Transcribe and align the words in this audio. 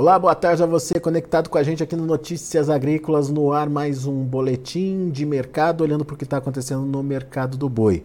Olá, 0.00 0.16
boa 0.16 0.32
tarde 0.32 0.62
a 0.62 0.66
você 0.66 1.00
conectado 1.00 1.50
com 1.50 1.58
a 1.58 1.62
gente 1.64 1.82
aqui 1.82 1.96
no 1.96 2.06
Notícias 2.06 2.70
Agrícolas 2.70 3.28
no 3.30 3.52
ar, 3.52 3.68
mais 3.68 4.06
um 4.06 4.22
boletim 4.22 5.10
de 5.10 5.26
mercado 5.26 5.80
olhando 5.82 6.04
para 6.04 6.14
o 6.14 6.16
que 6.16 6.22
está 6.22 6.36
acontecendo 6.36 6.86
no 6.86 7.02
mercado 7.02 7.58
do 7.58 7.68
boi. 7.68 8.04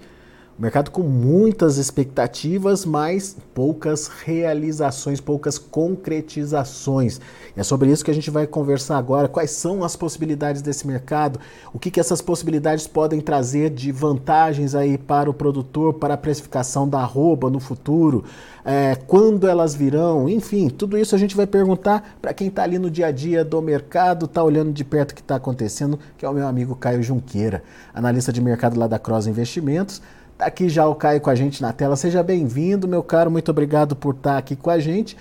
Mercado 0.63 0.91
com 0.91 1.01
muitas 1.01 1.75
expectativas, 1.75 2.85
mas 2.85 3.35
poucas 3.53 4.07
realizações, 4.07 5.19
poucas 5.19 5.57
concretizações. 5.57 7.19
E 7.53 7.59
é 7.59 7.63
sobre 7.63 7.91
isso 7.91 8.05
que 8.05 8.09
a 8.09 8.13
gente 8.13 8.31
vai 8.31 8.47
conversar 8.47 8.97
agora. 8.97 9.27
Quais 9.27 9.51
são 9.51 9.83
as 9.83 9.97
possibilidades 9.97 10.61
desse 10.61 10.87
mercado? 10.87 11.37
O 11.73 11.77
que, 11.77 11.91
que 11.91 11.99
essas 11.99 12.21
possibilidades 12.21 12.87
podem 12.87 13.19
trazer 13.19 13.71
de 13.71 13.91
vantagens 13.91 14.73
aí 14.73 14.97
para 14.97 15.29
o 15.29 15.33
produtor, 15.33 15.95
para 15.95 16.13
a 16.13 16.17
precificação 16.17 16.87
da 16.87 16.99
arroba 16.99 17.49
no 17.49 17.59
futuro? 17.59 18.23
É, 18.63 18.95
quando 18.95 19.45
elas 19.49 19.75
virão? 19.75 20.29
Enfim, 20.29 20.69
tudo 20.69 20.97
isso 20.97 21.13
a 21.13 21.17
gente 21.17 21.35
vai 21.35 21.45
perguntar 21.45 22.15
para 22.21 22.33
quem 22.33 22.47
está 22.47 22.63
ali 22.63 22.79
no 22.79 22.89
dia 22.89 23.07
a 23.07 23.11
dia 23.11 23.43
do 23.43 23.61
mercado, 23.61 24.27
está 24.27 24.41
olhando 24.41 24.71
de 24.71 24.85
perto 24.85 25.11
o 25.11 25.15
que 25.15 25.19
está 25.19 25.35
acontecendo, 25.35 25.99
que 26.17 26.25
é 26.25 26.29
o 26.29 26.33
meu 26.33 26.47
amigo 26.47 26.73
Caio 26.73 27.03
Junqueira, 27.03 27.61
analista 27.93 28.31
de 28.31 28.39
mercado 28.39 28.79
lá 28.79 28.87
da 28.87 28.97
Cross 28.97 29.27
Investimentos. 29.27 30.01
Tá 30.37 30.45
aqui 30.45 30.67
já 30.67 30.87
o 30.87 30.95
Caio 30.95 31.21
com 31.21 31.29
a 31.29 31.35
gente 31.35 31.61
na 31.61 31.71
tela. 31.71 31.95
Seja 31.95 32.23
bem-vindo, 32.23 32.87
meu 32.87 33.03
caro. 33.03 33.29
Muito 33.29 33.49
obrigado 33.51 33.95
por 33.95 34.15
estar 34.15 34.37
aqui 34.37 34.55
com 34.55 34.69
a 34.69 34.79
gente. 34.79 35.15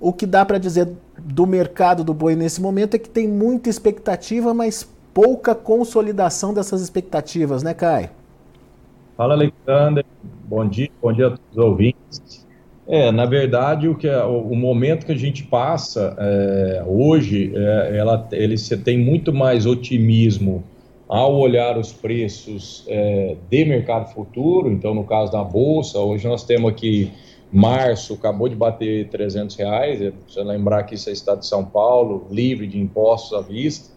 O 0.00 0.12
que 0.12 0.26
dá 0.26 0.44
para 0.44 0.58
dizer 0.58 0.88
do 1.18 1.46
mercado 1.46 2.04
do 2.04 2.14
boi 2.14 2.34
nesse 2.34 2.60
momento 2.60 2.94
é 2.94 2.98
que 2.98 3.08
tem 3.08 3.28
muita 3.28 3.68
expectativa, 3.68 4.54
mas 4.54 4.88
pouca 5.12 5.54
consolidação 5.54 6.54
dessas 6.54 6.80
expectativas, 6.80 7.62
né, 7.62 7.74
Caio? 7.74 8.10
Fala, 9.16 9.34
Alexander. 9.34 10.04
Bom 10.44 10.66
dia, 10.66 10.88
bom 11.02 11.12
dia 11.12 11.26
a 11.26 11.30
todos 11.30 11.44
os 11.50 11.58
ouvintes. 11.58 12.46
É, 12.86 13.12
na 13.12 13.26
verdade, 13.26 13.86
o, 13.86 13.94
que 13.94 14.08
é, 14.08 14.24
o, 14.24 14.54
momento 14.54 15.04
que 15.04 15.12
a 15.12 15.16
gente 15.16 15.42
passa 15.42 16.16
é, 16.18 16.84
hoje, 16.86 17.52
é, 17.54 17.98
ela, 17.98 18.26
ele 18.32 18.56
tem 18.82 18.96
muito 18.96 19.30
mais 19.30 19.66
otimismo 19.66 20.64
ao 21.08 21.36
olhar 21.36 21.78
os 21.78 21.92
preços 21.92 22.84
é, 22.86 23.36
de 23.48 23.64
mercado 23.64 24.12
futuro, 24.12 24.70
então 24.70 24.94
no 24.94 25.04
caso 25.04 25.32
da 25.32 25.42
bolsa, 25.42 25.98
hoje 25.98 26.28
nós 26.28 26.44
temos 26.44 26.70
aqui 26.70 27.10
março, 27.50 28.12
acabou 28.12 28.46
de 28.46 28.54
bater 28.54 29.08
300 29.08 29.56
reais, 29.56 30.02
é, 30.02 30.12
você 30.26 30.42
lembrar 30.42 30.82
que 30.82 30.94
isso 30.94 31.08
é 31.08 31.12
estado 31.12 31.40
de 31.40 31.46
São 31.46 31.64
Paulo, 31.64 32.26
livre 32.30 32.66
de 32.66 32.78
impostos 32.78 33.38
à 33.38 33.40
vista, 33.40 33.96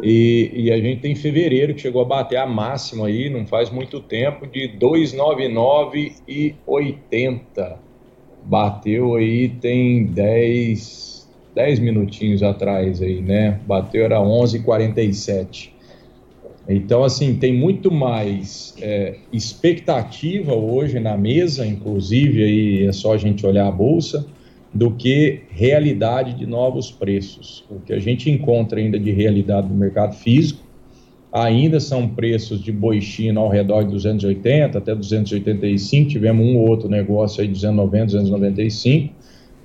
e, 0.00 0.52
e, 0.54 0.70
a 0.70 0.78
gente 0.78 1.00
tem 1.00 1.16
fevereiro 1.16 1.74
que 1.74 1.80
chegou 1.80 2.02
a 2.02 2.04
bater 2.04 2.36
a 2.36 2.46
máxima 2.46 3.08
aí, 3.08 3.28
não 3.28 3.44
faz 3.44 3.68
muito 3.68 4.00
tempo, 4.00 4.46
de 4.46 4.68
299,80. 4.78 7.78
Bateu 8.44 9.16
aí 9.16 9.48
tem 9.48 10.04
10, 10.04 11.28
10 11.52 11.80
minutinhos 11.80 12.44
atrás 12.44 13.02
aí, 13.02 13.20
né? 13.20 13.58
Bateu 13.66 14.04
era 14.04 14.20
11,47. 14.20 15.76
Então, 16.68 17.02
assim, 17.02 17.34
tem 17.34 17.52
muito 17.52 17.90
mais 17.90 18.74
é, 18.80 19.16
expectativa 19.32 20.54
hoje 20.54 21.00
na 21.00 21.16
mesa, 21.16 21.66
inclusive 21.66 22.44
aí 22.44 22.86
é 22.86 22.92
só 22.92 23.14
a 23.14 23.16
gente 23.16 23.46
olhar 23.46 23.66
a 23.66 23.72
bolsa, 23.72 24.26
do 24.72 24.90
que 24.90 25.40
realidade 25.48 26.34
de 26.34 26.44
novos 26.44 26.90
preços. 26.90 27.64
O 27.70 27.80
que 27.80 27.92
a 27.94 27.98
gente 27.98 28.30
encontra 28.30 28.78
ainda 28.78 28.98
de 28.98 29.10
realidade 29.10 29.66
no 29.66 29.74
mercado 29.74 30.14
físico 30.14 30.62
ainda 31.32 31.80
são 31.80 32.06
preços 32.06 32.62
de 32.62 32.70
boi 32.70 33.00
chino 33.00 33.40
ao 33.40 33.48
redor 33.48 33.84
de 33.84 33.90
280 33.92 34.76
até 34.76 34.94
285. 34.94 36.10
Tivemos 36.10 36.46
um 36.46 36.58
ou 36.58 36.68
outro 36.68 36.88
negócio 36.88 37.40
aí 37.40 37.46
de 37.46 37.54
290, 37.54 38.04
295, 38.04 39.14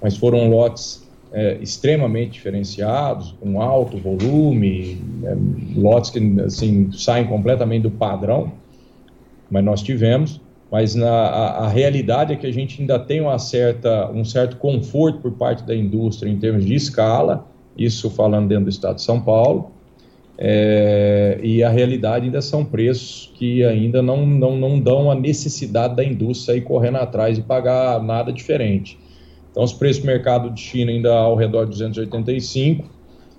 mas 0.02 0.16
foram 0.16 0.50
lotes 0.50 1.03
é, 1.34 1.58
extremamente 1.60 2.34
diferenciados, 2.34 3.36
com 3.42 3.60
alto 3.60 3.98
volume, 3.98 5.02
é, 5.24 5.36
lotes 5.76 6.12
que 6.12 6.20
assim, 6.42 6.92
saem 6.92 7.26
completamente 7.26 7.84
do 7.84 7.92
padrão, 7.92 8.54
mas 9.50 9.64
nós 9.64 9.82
tivemos. 9.82 10.40
Mas 10.72 10.96
na, 10.96 11.10
a, 11.10 11.66
a, 11.66 11.68
realidade 11.68 12.34
é 12.34 12.36
que 12.36 12.48
a 12.48 12.52
gente 12.52 12.82
ainda 12.82 12.98
tem 12.98 13.22
uma 13.22 13.38
certa, 13.38 14.10
um 14.12 14.24
certo 14.26 14.58
conforto 14.58 15.20
por 15.20 15.32
parte 15.34 15.64
da 15.64 15.76
indústria 15.76 16.30
em 16.30 16.38
termos 16.38 16.66
de 16.66 16.74
escala, 16.74 17.48
isso 17.78 18.10
falando 18.10 18.48
dentro 18.48 18.66
do 18.66 18.70
estado 18.70 18.96
de 18.96 19.04
São 19.04 19.22
Paulo, 19.22 19.72
é, 20.36 21.40
e 21.44 21.64
a 21.64 21.70
realidade 21.70 22.26
ainda 22.26 22.42
são 22.42 22.66
preços 22.66 23.32
que 23.36 23.64
ainda 23.64 24.02
não, 24.02 24.26
não, 24.26 24.58
não 24.58 24.80
dão 24.80 25.12
a 25.12 25.16
necessidade 25.16 25.96
da 25.96 26.04
indústria 26.04 26.58
ir 26.58 26.62
correndo 26.62 26.98
atrás 26.98 27.38
e 27.38 27.42
pagar 27.42 28.02
nada 28.02 28.34
diferente. 28.34 28.98
Então, 29.54 29.64
os 29.64 29.72
preços 29.72 30.02
de 30.02 30.08
mercado 30.08 30.50
de 30.50 30.60
China 30.60 30.92
ainda 30.92 31.14
ao 31.14 31.36
redor 31.36 31.66
de 31.66 31.70
285 31.74 32.90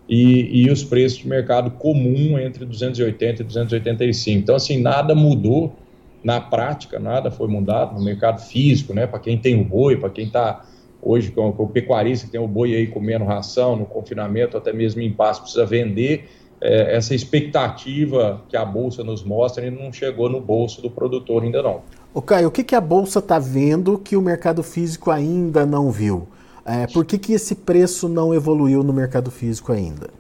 e, 0.08 0.62
e 0.62 0.70
os 0.70 0.84
preços 0.84 1.19
de 1.19 1.28
mercado 1.28 1.72
comum 1.72 2.38
entre 2.38 2.64
280 2.64 3.42
e 3.42 3.44
285. 3.44 4.38
Então, 4.38 4.54
assim, 4.54 4.80
nada 4.80 5.12
mudou 5.12 5.75
na 6.22 6.41
prática, 6.41 7.00
nada 7.00 7.32
foi 7.32 7.48
mudado 7.48 7.98
no 7.98 8.04
mercado 8.04 8.41
físico, 8.41 8.94
né? 8.94 9.08
Para 9.08 9.19
quem 9.19 9.36
tem 9.36 9.60
o 9.60 9.64
boi, 9.64 9.97
para 9.97 10.08
quem 10.08 10.26
está 10.26 10.64
hoje 11.02 11.32
com, 11.32 11.52
com, 11.52 11.64
o 11.64 11.69
pecuarista 11.69 12.26
que 12.26 12.32
tem 12.32 12.41
o 12.41 12.46
boi 12.46 12.76
aí 12.76 12.86
comendo 12.86 13.25
ração 13.25 13.75
no 13.75 13.84
confinamento, 13.84 14.56
até 14.56 14.72
mesmo 14.72 15.02
em 15.02 15.12
paz, 15.12 15.41
precisa 15.41 15.66
vender. 15.66 16.28
É, 16.60 16.94
essa 16.96 17.12
expectativa 17.12 18.41
que 18.48 18.56
a 18.56 18.64
bolsa 18.64 19.02
nos 19.02 19.25
mostra 19.25 19.69
não 19.69 19.92
chegou 19.92 20.31
no 20.31 20.41
bolso 20.41 20.81
do 20.81 20.88
produtor 20.88 21.42
ainda 21.42 21.60
não. 21.60 21.82
O 22.14 22.22
Caio, 22.22 22.47
o 22.47 22.50
que, 22.52 22.62
que 22.62 22.76
a 22.76 22.80
Bolsa 22.80 23.19
está 23.19 23.41
vendo 23.41 23.98
que 23.98 24.16
o 24.16 24.22
mercado 24.22 24.62
físico 24.62 25.10
ainda 25.10 25.66
não 25.66 25.91
viu? 25.91 26.28
É, 26.64 26.86
por 26.86 27.04
que, 27.04 27.19
que 27.19 27.32
esse 27.32 27.56
preço 27.56 28.08
não 28.08 28.32
evoluiu 28.32 28.84
no 28.84 28.92
mercado 28.92 29.32
físico 29.32 29.72
ainda? 29.72 30.10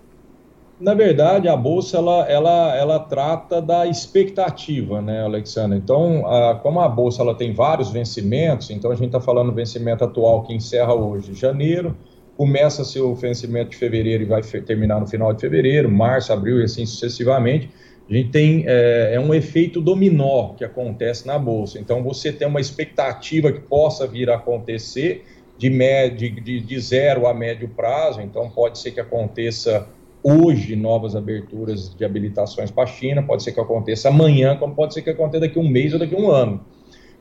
Na 0.80 0.92
verdade, 0.92 1.48
a 1.48 1.56
bolsa 1.56 1.98
ela, 1.98 2.28
ela, 2.28 2.76
ela 2.76 2.98
trata 2.98 3.62
da 3.62 3.86
expectativa, 3.86 5.00
né, 5.00 5.22
Alexandre? 5.22 5.78
Então, 5.78 6.26
a, 6.26 6.56
como 6.56 6.80
a 6.80 6.88
bolsa 6.88 7.22
ela 7.22 7.32
tem 7.32 7.54
vários 7.54 7.90
vencimentos, 7.90 8.70
então 8.70 8.90
a 8.90 8.96
gente 8.96 9.06
está 9.06 9.20
falando 9.20 9.50
do 9.50 9.54
vencimento 9.54 10.02
atual 10.02 10.42
que 10.42 10.52
encerra 10.52 10.92
hoje, 10.92 11.32
janeiro, 11.32 11.96
começa 12.36 12.84
seu 12.84 13.14
vencimento 13.14 13.70
de 13.70 13.76
fevereiro 13.76 14.24
e 14.24 14.26
vai 14.26 14.42
terminar 14.42 14.98
no 14.98 15.06
final 15.06 15.32
de 15.32 15.40
fevereiro, 15.40 15.88
março, 15.88 16.32
abril 16.32 16.60
e 16.60 16.64
assim 16.64 16.84
sucessivamente. 16.84 17.70
A 18.08 18.12
gente 18.12 18.30
tem 18.30 18.64
é, 18.66 19.14
é, 19.14 19.20
um 19.20 19.32
efeito 19.32 19.80
dominó 19.80 20.54
que 20.54 20.64
acontece 20.64 21.26
na 21.26 21.38
bolsa. 21.38 21.78
Então, 21.78 22.02
você 22.02 22.30
tem 22.32 22.46
uma 22.46 22.60
expectativa 22.60 23.50
que 23.50 23.60
possa 23.60 24.06
vir 24.06 24.28
a 24.28 24.34
acontecer 24.34 25.24
de, 25.56 25.70
médio, 25.70 26.30
de, 26.42 26.60
de 26.60 26.80
zero 26.80 27.26
a 27.26 27.32
médio 27.32 27.68
prazo. 27.68 28.20
Então, 28.20 28.50
pode 28.50 28.78
ser 28.78 28.90
que 28.90 29.00
aconteça 29.00 29.88
hoje 30.22 30.76
novas 30.76 31.16
aberturas 31.16 31.94
de 31.94 32.04
habilitações 32.04 32.70
para 32.70 32.84
a 32.84 32.86
China, 32.86 33.22
pode 33.22 33.42
ser 33.42 33.52
que 33.52 33.60
aconteça 33.60 34.08
amanhã, 34.08 34.56
como 34.56 34.74
pode 34.74 34.94
ser 34.94 35.02
que 35.02 35.10
aconteça 35.10 35.40
daqui 35.40 35.58
a 35.58 35.62
um 35.62 35.68
mês 35.68 35.92
ou 35.92 35.98
daqui 35.98 36.14
a 36.14 36.18
um 36.18 36.30
ano. 36.30 36.64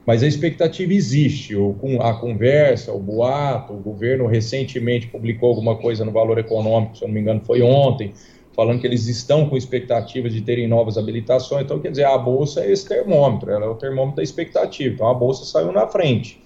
Mas 0.05 0.21
a 0.21 0.27
expectativa 0.27 0.93
existe, 0.93 1.53
a 2.01 2.13
conversa, 2.13 2.91
o 2.91 2.99
boato, 2.99 3.73
o 3.73 3.77
governo 3.77 4.27
recentemente 4.27 5.07
publicou 5.07 5.49
alguma 5.49 5.77
coisa 5.77 6.03
no 6.03 6.11
Valor 6.11 6.37
Econômico, 6.37 6.97
se 6.97 7.03
eu 7.03 7.07
não 7.07 7.15
me 7.15 7.21
engano 7.21 7.41
foi 7.45 7.61
ontem, 7.61 8.13
falando 8.55 8.79
que 8.79 8.87
eles 8.87 9.07
estão 9.07 9.49
com 9.49 9.57
expectativas 9.57 10.31
de 10.31 10.41
terem 10.41 10.67
novas 10.67 10.97
habilitações. 10.97 11.63
Então, 11.63 11.79
quer 11.79 11.89
dizer, 11.89 12.05
a 12.05 12.17
bolsa 12.17 12.61
é 12.61 12.71
esse 12.71 12.87
termômetro, 12.87 13.51
ela 13.51 13.65
é 13.65 13.69
o 13.69 13.75
termômetro 13.75 14.17
da 14.17 14.23
expectativa. 14.23 14.93
Então, 14.93 15.07
a 15.07 15.13
bolsa 15.13 15.43
saiu 15.45 15.71
na 15.71 15.87
frente. 15.87 16.41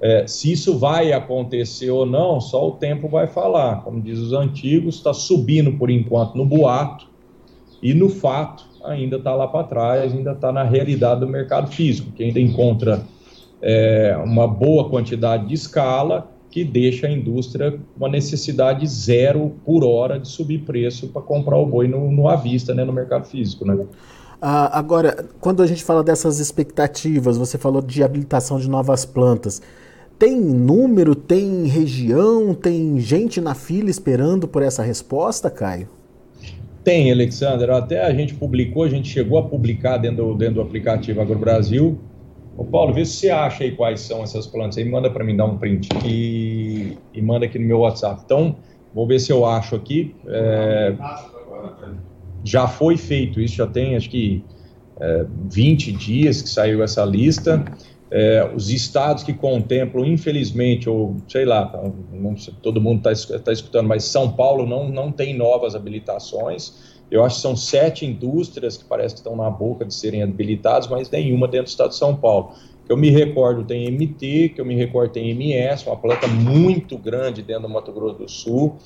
É, 0.00 0.26
se 0.26 0.50
isso 0.50 0.76
vai 0.76 1.12
acontecer 1.12 1.90
ou 1.90 2.04
não, 2.04 2.40
só 2.40 2.66
o 2.66 2.72
tempo 2.72 3.08
vai 3.08 3.28
falar. 3.28 3.82
Como 3.84 4.00
diz 4.00 4.18
os 4.18 4.32
antigos, 4.32 4.96
está 4.96 5.14
subindo 5.14 5.78
por 5.78 5.90
enquanto 5.90 6.34
no 6.34 6.44
boato 6.44 7.06
e 7.80 7.94
no 7.94 8.08
fato 8.08 8.66
ainda 8.84 9.16
está 9.16 9.32
lá 9.32 9.46
para 9.46 9.64
trás, 9.64 10.12
ainda 10.12 10.32
está 10.32 10.50
na 10.50 10.64
realidade 10.64 11.20
do 11.20 11.28
mercado 11.28 11.70
físico, 11.70 12.10
que 12.10 12.24
ainda 12.24 12.40
encontra 12.40 13.04
é, 13.60 14.20
uma 14.24 14.48
boa 14.48 14.88
quantidade 14.88 15.46
de 15.46 15.54
escala 15.54 16.31
que 16.52 16.62
deixa 16.62 17.06
a 17.06 17.10
indústria 17.10 17.80
uma 17.96 18.10
necessidade 18.10 18.86
zero 18.86 19.54
por 19.64 19.82
hora 19.82 20.20
de 20.20 20.28
subir 20.28 20.58
preço 20.58 21.08
para 21.08 21.22
comprar 21.22 21.56
o 21.56 21.64
boi 21.64 21.88
no, 21.88 22.12
no 22.12 22.28
à 22.28 22.36
vista, 22.36 22.74
né, 22.74 22.84
no 22.84 22.92
mercado 22.92 23.24
físico, 23.24 23.64
né? 23.64 23.86
Ah, 24.40 24.78
agora, 24.78 25.24
quando 25.40 25.62
a 25.62 25.66
gente 25.66 25.82
fala 25.82 26.04
dessas 26.04 26.40
expectativas, 26.40 27.38
você 27.38 27.56
falou 27.56 27.80
de 27.80 28.02
habilitação 28.02 28.60
de 28.60 28.68
novas 28.68 29.06
plantas. 29.06 29.62
Tem 30.18 30.38
número, 30.38 31.14
tem 31.14 31.64
região, 31.64 32.52
tem 32.52 33.00
gente 33.00 33.40
na 33.40 33.54
fila 33.54 33.88
esperando 33.88 34.46
por 34.46 34.62
essa 34.62 34.82
resposta, 34.82 35.50
Caio? 35.50 35.88
Tem, 36.84 37.10
Alexander. 37.10 37.70
Até 37.70 38.04
a 38.04 38.12
gente 38.12 38.34
publicou, 38.34 38.82
a 38.82 38.88
gente 38.88 39.08
chegou 39.08 39.38
a 39.38 39.42
publicar 39.42 39.96
dentro 39.96 40.26
do, 40.26 40.34
dentro 40.34 40.56
do 40.56 40.60
aplicativo 40.60 41.22
Agro 41.22 41.38
Brasil 41.38 41.98
Ô 42.56 42.66
Paulo, 42.66 42.92
vê 42.92 43.04
se 43.04 43.16
você 43.16 43.30
acha 43.30 43.64
aí 43.64 43.74
quais 43.76 44.00
são 44.02 44.22
essas 44.22 44.46
plantas 44.46 44.78
aí, 44.78 44.84
manda 44.84 45.10
para 45.10 45.24
mim 45.24 45.36
dar 45.36 45.46
um 45.46 45.58
print 45.58 45.98
e, 46.02 47.02
e 47.12 47.22
manda 47.22 47.46
aqui 47.46 47.58
no 47.58 47.66
meu 47.66 47.80
WhatsApp. 47.80 48.22
Então, 48.24 48.60
vou 48.92 49.06
ver 49.06 49.18
se 49.20 49.32
eu 49.32 49.44
acho 49.46 49.74
aqui. 49.74 50.20
É, 50.28 50.96
já 52.44 52.66
foi 52.68 52.96
feito 52.96 53.40
isso, 53.40 53.54
já 53.56 53.66
tem 53.66 53.96
acho 53.96 54.10
que 54.10 54.46
é, 55.00 55.26
20 55.50 55.92
dias 55.92 56.42
que 56.42 56.48
saiu 56.48 56.82
essa 56.82 57.04
lista. 57.04 57.70
é, 58.10 58.44
os 58.54 58.68
estados 58.70 59.22
que 59.24 59.32
contemplam, 59.32 60.04
infelizmente, 60.06 60.88
ou 60.88 61.24
sei 61.28 61.44
lá, 61.46 61.72
não, 62.12 62.34
todo 62.62 62.80
mundo 62.80 63.08
está 63.08 63.38
tá 63.40 63.52
escutando, 63.52 63.88
mas 63.88 64.04
São 64.04 64.36
Paulo 64.36 64.66
não, 64.66 64.88
não 64.88 65.10
tem 65.12 65.34
novas 65.36 65.74
habilitações. 65.74 66.91
Eu 67.12 67.22
acho 67.22 67.36
que 67.36 67.42
são 67.42 67.54
sete 67.54 68.06
indústrias 68.06 68.78
que 68.78 68.84
parece 68.84 69.14
que 69.14 69.20
estão 69.20 69.36
na 69.36 69.50
boca 69.50 69.84
de 69.84 69.92
serem 69.94 70.22
habilitadas, 70.22 70.88
mas 70.88 71.10
nenhuma 71.10 71.46
dentro 71.46 71.66
do 71.66 71.68
estado 71.68 71.90
de 71.90 71.96
São 71.96 72.16
Paulo. 72.16 72.52
Eu 72.88 72.96
me 72.96 73.10
recordo 73.10 73.64
tem 73.64 73.86
MT, 73.90 74.52
que 74.54 74.60
eu 74.60 74.64
me 74.64 74.74
recordo 74.74 75.12
tem 75.12 75.28
MS, 75.28 75.86
uma 75.86 75.96
planta 75.96 76.26
muito 76.26 76.96
grande 76.96 77.42
dentro 77.42 77.64
do 77.64 77.68
Mato 77.68 77.92
Grosso 77.92 78.18
do 78.18 78.28
Sul 78.30 78.78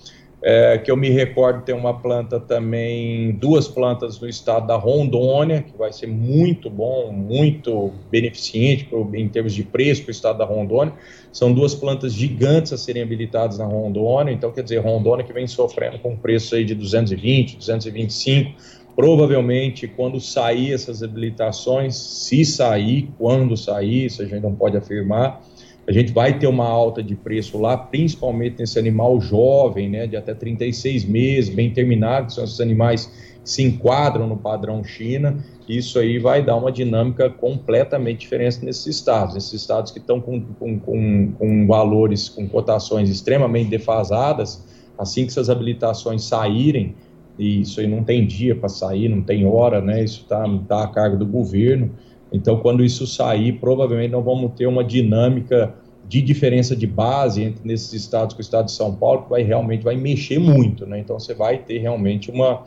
é, 0.42 0.76
que 0.78 0.90
eu 0.90 0.96
me 0.96 1.08
recordo 1.08 1.62
tem 1.62 1.74
uma 1.74 1.98
planta 1.98 2.38
também, 2.38 3.32
duas 3.32 3.66
plantas 3.66 4.20
no 4.20 4.28
estado 4.28 4.66
da 4.66 4.76
Rondônia, 4.76 5.62
que 5.62 5.76
vai 5.76 5.92
ser 5.92 6.06
muito 6.06 6.68
bom, 6.68 7.10
muito 7.10 7.90
beneficente 8.10 8.84
pro, 8.84 9.08
em 9.14 9.28
termos 9.28 9.54
de 9.54 9.62
preço 9.62 10.02
para 10.02 10.10
o 10.10 10.12
estado 10.12 10.38
da 10.38 10.44
Rondônia. 10.44 10.92
São 11.32 11.52
duas 11.52 11.74
plantas 11.74 12.12
gigantes 12.12 12.72
a 12.72 12.78
serem 12.78 13.02
habilitadas 13.02 13.58
na 13.58 13.64
Rondônia, 13.64 14.32
então 14.32 14.52
quer 14.52 14.62
dizer, 14.62 14.78
Rondônia 14.78 15.24
que 15.24 15.32
vem 15.32 15.46
sofrendo 15.46 15.98
com 15.98 16.16
preço 16.16 16.54
aí 16.54 16.64
de 16.64 16.74
220, 16.74 17.56
225, 17.56 18.52
provavelmente 18.94 19.88
quando 19.88 20.20
sair 20.20 20.72
essas 20.72 21.02
habilitações, 21.02 21.96
se 21.96 22.44
sair, 22.44 23.10
quando 23.18 23.56
sair, 23.56 24.06
isso 24.06 24.22
a 24.22 24.24
gente 24.26 24.42
não 24.42 24.54
pode 24.54 24.76
afirmar, 24.76 25.42
a 25.88 25.92
gente 25.92 26.12
vai 26.12 26.36
ter 26.38 26.48
uma 26.48 26.66
alta 26.66 27.02
de 27.02 27.14
preço 27.14 27.58
lá, 27.58 27.76
principalmente 27.76 28.58
nesse 28.58 28.78
animal 28.78 29.20
jovem, 29.20 29.88
né, 29.88 30.06
de 30.06 30.16
até 30.16 30.34
36 30.34 31.04
meses, 31.04 31.54
bem 31.54 31.72
terminado, 31.72 32.26
que 32.26 32.32
são 32.32 32.42
esses 32.42 32.60
animais 32.60 33.06
que 33.06 33.48
se 33.48 33.62
enquadram 33.62 34.26
no 34.26 34.36
padrão 34.36 34.82
China. 34.82 35.36
Isso 35.68 35.98
aí 36.00 36.18
vai 36.18 36.44
dar 36.44 36.56
uma 36.56 36.72
dinâmica 36.72 37.30
completamente 37.30 38.20
diferente 38.20 38.64
nesses 38.64 38.86
estados. 38.86 39.34
Nesses 39.34 39.52
estados 39.52 39.92
que 39.92 40.00
estão 40.00 40.20
com, 40.20 40.40
com, 40.40 40.78
com, 40.80 41.32
com 41.38 41.66
valores, 41.68 42.28
com 42.28 42.48
cotações 42.48 43.08
extremamente 43.08 43.70
defasadas, 43.70 44.64
assim 44.98 45.22
que 45.22 45.30
essas 45.30 45.48
habilitações 45.48 46.24
saírem, 46.24 46.96
e 47.38 47.60
isso 47.60 47.78
aí 47.78 47.86
não 47.86 48.02
tem 48.02 48.26
dia 48.26 48.56
para 48.56 48.68
sair, 48.68 49.08
não 49.08 49.22
tem 49.22 49.46
hora, 49.46 49.80
né? 49.80 50.02
Isso 50.02 50.22
está 50.22 50.44
tá 50.66 50.82
a 50.82 50.88
cargo 50.88 51.16
do 51.16 51.26
governo. 51.26 51.92
Então, 52.36 52.58
quando 52.60 52.84
isso 52.84 53.06
sair, 53.06 53.52
provavelmente 53.52 54.10
nós 54.10 54.24
vamos 54.24 54.52
ter 54.54 54.66
uma 54.66 54.84
dinâmica 54.84 55.74
de 56.08 56.22
diferença 56.22 56.76
de 56.76 56.86
base 56.86 57.42
entre 57.42 57.66
nesses 57.66 57.92
estados 57.92 58.34
com 58.34 58.38
o 58.38 58.42
estado 58.42 58.66
de 58.66 58.72
São 58.72 58.94
Paulo 58.94 59.24
que 59.24 59.30
vai 59.30 59.42
realmente 59.42 59.82
vai 59.82 59.96
mexer 59.96 60.38
muito, 60.38 60.86
né? 60.86 61.00
Então 61.00 61.18
você 61.18 61.34
vai 61.34 61.58
ter 61.58 61.78
realmente 61.78 62.30
uma, 62.30 62.62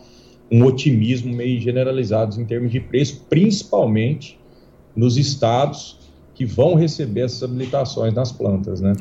um 0.51 0.65
otimismo 0.65 1.33
meio 1.33 1.59
generalizado 1.59 2.39
em 2.39 2.45
termos 2.45 2.71
de 2.71 2.79
preço, 2.79 3.25
principalmente 3.29 4.37
nos 4.95 5.17
estados 5.17 5.97
que 6.33 6.45
vão 6.45 6.75
receber 6.75 7.21
essas 7.21 7.43
habilitações 7.43 8.13
nas 8.13 8.31
plantas, 8.31 8.81
né? 8.81 8.93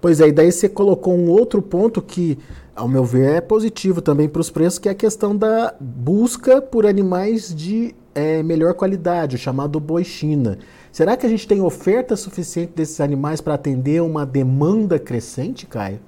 Pois 0.00 0.20
é, 0.20 0.28
e 0.28 0.32
daí 0.32 0.52
você 0.52 0.68
colocou 0.68 1.14
um 1.14 1.28
outro 1.28 1.60
ponto 1.60 2.00
que, 2.00 2.38
ao 2.74 2.86
meu 2.86 3.04
ver, 3.04 3.36
é 3.36 3.40
positivo 3.40 4.00
também 4.00 4.28
para 4.28 4.40
os 4.40 4.48
preços, 4.48 4.78
que 4.78 4.88
é 4.88 4.92
a 4.92 4.94
questão 4.94 5.36
da 5.36 5.74
busca 5.80 6.62
por 6.62 6.86
animais 6.86 7.52
de 7.52 7.94
é, 8.18 8.42
melhor 8.42 8.74
qualidade, 8.74 9.36
o 9.36 9.38
chamado 9.38 9.78
boi 9.78 10.02
China. 10.02 10.58
Será 10.90 11.16
que 11.16 11.24
a 11.24 11.28
gente 11.28 11.46
tem 11.46 11.60
oferta 11.60 12.16
suficiente 12.16 12.72
desses 12.74 13.00
animais 13.00 13.40
para 13.40 13.54
atender 13.54 14.02
uma 14.02 14.26
demanda 14.26 14.98
crescente, 14.98 15.66
Caio? 15.66 16.00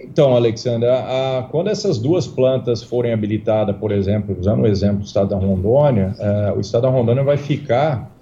Então, 0.00 0.36
Alexandre, 0.36 0.88
a, 0.88 1.38
a, 1.38 1.42
quando 1.44 1.68
essas 1.68 1.98
duas 1.98 2.26
plantas 2.26 2.82
forem 2.82 3.12
habilitadas, 3.12 3.74
por 3.76 3.90
exemplo, 3.90 4.36
usando 4.38 4.62
o 4.62 4.66
exemplo 4.66 4.98
do 4.98 5.06
estado 5.06 5.30
da 5.30 5.36
Rondônia, 5.36 6.14
é, 6.18 6.52
o 6.52 6.60
estado 6.60 6.82
da 6.82 6.90
Rondônia 6.90 7.24
vai 7.24 7.36
ficar 7.36 8.12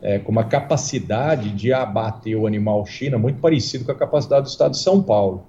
é, 0.00 0.18
com 0.18 0.32
uma 0.32 0.44
capacidade 0.44 1.50
de 1.50 1.72
abater 1.72 2.36
o 2.36 2.46
animal 2.46 2.86
China 2.86 3.18
muito 3.18 3.40
parecido 3.40 3.84
com 3.84 3.92
a 3.92 3.94
capacidade 3.94 4.42
do 4.42 4.48
estado 4.48 4.72
de 4.72 4.78
São 4.78 5.02
Paulo. 5.02 5.44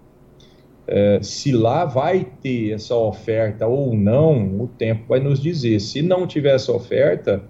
É, 0.88 1.20
se 1.22 1.52
lá 1.52 1.86
vai 1.86 2.28
ter 2.42 2.74
essa 2.74 2.96
oferta 2.96 3.66
ou 3.66 3.96
não, 3.96 4.62
o 4.62 4.68
tempo 4.68 5.06
vai 5.08 5.20
nos 5.20 5.42
dizer. 5.42 5.80
Se 5.80 6.02
não 6.02 6.28
tiver 6.28 6.56
essa 6.56 6.72
oferta, 6.72 7.42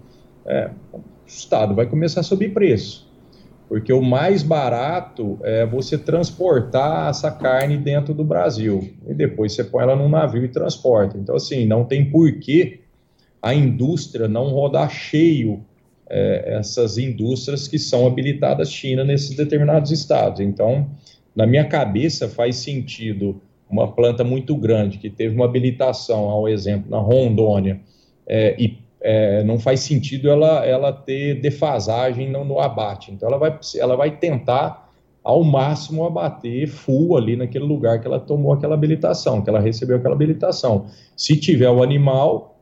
é, 0.46 0.70
o 0.94 1.00
Estado 1.26 1.76
vai 1.76 1.86
começar 1.86 2.22
a 2.22 2.24
subir 2.24 2.54
preço. 2.54 3.06
Porque 3.68 3.92
o 3.92 4.02
mais 4.02 4.44
barato 4.44 5.40
é 5.42 5.66
você 5.66 5.98
transportar 5.98 7.10
essa 7.10 7.32
carne 7.32 7.78
dentro 7.78 8.14
do 8.14 8.24
Brasil. 8.24 8.94
E 9.08 9.14
depois 9.14 9.54
você 9.54 9.64
põe 9.64 9.84
ela 9.84 9.96
num 9.96 10.08
navio 10.08 10.46
e 10.46 10.48
transporta. 10.48 11.18
Então, 11.18 11.36
assim, 11.36 11.66
não 11.66 11.84
tem 11.84 12.10
porquê 12.10 12.82
a 13.42 13.54
indústria 13.54 14.28
não 14.28 14.50
rodar 14.50 14.90
cheio 14.90 15.66
é, 16.10 16.58
essas 16.58 16.98
indústrias 16.98 17.68
que 17.68 17.80
são 17.80 18.06
habilitadas 18.06 18.72
China 18.72 19.04
nesses 19.04 19.36
determinados 19.36 19.92
estados. 19.92 20.40
Então, 20.40 20.90
na 21.36 21.46
minha 21.46 21.66
cabeça 21.66 22.30
faz 22.30 22.58
sentido 22.58 23.42
uma 23.70 23.92
planta 23.92 24.24
muito 24.24 24.56
grande 24.56 24.98
que 24.98 25.10
teve 25.10 25.36
uma 25.36 25.46
habilitação, 25.46 26.30
ao 26.30 26.48
exemplo, 26.48 26.90
na 26.90 27.00
Rondônia, 27.00 27.80
é, 28.28 28.56
e 28.58 28.78
é, 29.02 29.44
não 29.44 29.60
faz 29.60 29.82
sentido 29.82 30.30
ela, 30.30 30.66
ela 30.66 30.92
ter 30.92 31.42
defasagem 31.42 32.30
no, 32.32 32.44
no, 32.44 32.60
abate. 32.60 33.12
Então, 33.12 33.30
ela 33.30 33.38
vai, 33.38 33.60
ela 33.77 33.96
vai 33.96 34.18
tentar 34.18 34.89
ao 35.24 35.44
máximo 35.44 36.06
abater 36.06 36.68
full 36.68 37.18
ali 37.18 37.36
naquele 37.36 37.65
lugar 37.65 38.00
que 38.00 38.08
ela 38.08 38.20
tomou 38.20 38.54
aquela 38.54 38.75
habilitação, 38.75 39.42
que 39.42 39.50
ela 39.50 39.60
recebeu 39.60 39.98
aquela 39.98 40.15
habilitação. 40.15 40.88
Se 41.15 41.36
tiver 41.36 41.70
o 41.70 41.84
animal, 41.84 42.54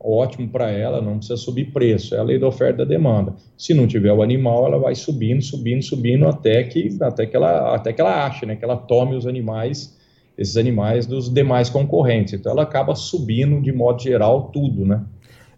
ótimo 0.00 0.48
para 0.48 0.70
ela, 0.70 1.02
não 1.02 1.18
precisa 1.18 1.36
subir 1.36 1.72
preço, 1.72 2.14
é 2.14 2.18
a 2.18 2.22
lei 2.22 2.38
da 2.38 2.48
oferta 2.48 2.74
e 2.74 2.78
da 2.78 2.84
demanda. 2.84 3.34
Se 3.56 3.74
não 3.74 3.86
tiver 3.86 4.12
o 4.12 4.22
animal, 4.22 4.66
ela 4.66 4.78
vai 4.78 4.94
subindo, 4.94 5.42
subindo, 5.42 5.82
subindo 5.82 6.26
até 6.26 6.62
que 6.64 6.96
até 7.00 7.26
que 7.26 7.36
ela 7.36 7.74
até 7.74 7.92
que 7.92 8.00
ela 8.00 8.26
ache, 8.26 8.46
né, 8.46 8.56
que 8.56 8.64
ela 8.64 8.76
tome 8.76 9.14
os 9.14 9.26
animais, 9.26 9.96
esses 10.38 10.56
animais 10.56 11.06
dos 11.06 11.32
demais 11.32 11.68
concorrentes. 11.68 12.32
Então 12.32 12.52
ela 12.52 12.62
acaba 12.62 12.94
subindo 12.94 13.60
de 13.60 13.72
modo 13.72 14.02
geral 14.02 14.50
tudo, 14.52 14.86
né? 14.86 15.04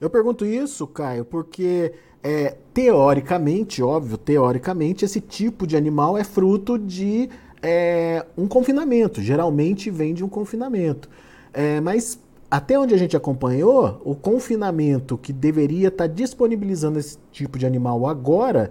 Eu 0.00 0.11
pergunto 0.11 0.44
isso, 0.44 0.84
Caio, 0.88 1.25
porque 1.25 1.92
é, 2.25 2.56
teoricamente, 2.75 3.80
óbvio, 3.82 4.18
teoricamente, 4.18 5.04
esse 5.04 5.20
tipo 5.20 5.64
de 5.64 5.76
animal 5.76 6.18
é 6.18 6.25
fruto 6.25 6.76
de 6.76 7.28
é, 7.62 8.26
um 8.37 8.49
confinamento. 8.49 9.22
Geralmente 9.22 9.90
vem 9.90 10.12
de 10.12 10.25
um 10.25 10.28
confinamento. 10.28 11.08
É, 11.54 11.80
mas 11.80 12.20
até 12.52 12.78
onde 12.78 12.94
a 12.94 12.99
gente 12.99 13.16
acompanhou, 13.16 13.99
o 14.04 14.14
confinamento 14.14 15.16
que 15.16 15.32
deveria 15.32 15.88
estar 15.88 16.06
tá 16.06 16.14
disponibilizando 16.14 16.99
esse 16.99 17.16
tipo 17.30 17.59
de 17.59 17.64
animal 17.64 18.06
agora, 18.06 18.71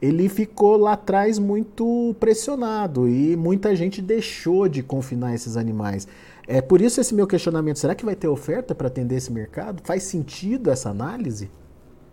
ele 0.00 0.30
ficou 0.30 0.78
lá 0.78 0.94
atrás 0.94 1.38
muito 1.38 2.16
pressionado 2.18 3.06
e 3.06 3.36
muita 3.36 3.76
gente 3.76 4.00
deixou 4.00 4.66
de 4.66 4.82
confinar 4.82 5.34
esses 5.34 5.58
animais. 5.58 6.08
É 6.46 6.62
por 6.62 6.80
isso 6.80 7.02
esse 7.02 7.14
meu 7.14 7.26
questionamento: 7.26 7.78
será 7.78 7.94
que 7.94 8.02
vai 8.02 8.16
ter 8.16 8.28
oferta 8.28 8.74
para 8.74 8.86
atender 8.86 9.16
esse 9.16 9.30
mercado? 9.30 9.82
Faz 9.84 10.04
sentido 10.04 10.70
essa 10.70 10.88
análise? 10.88 11.50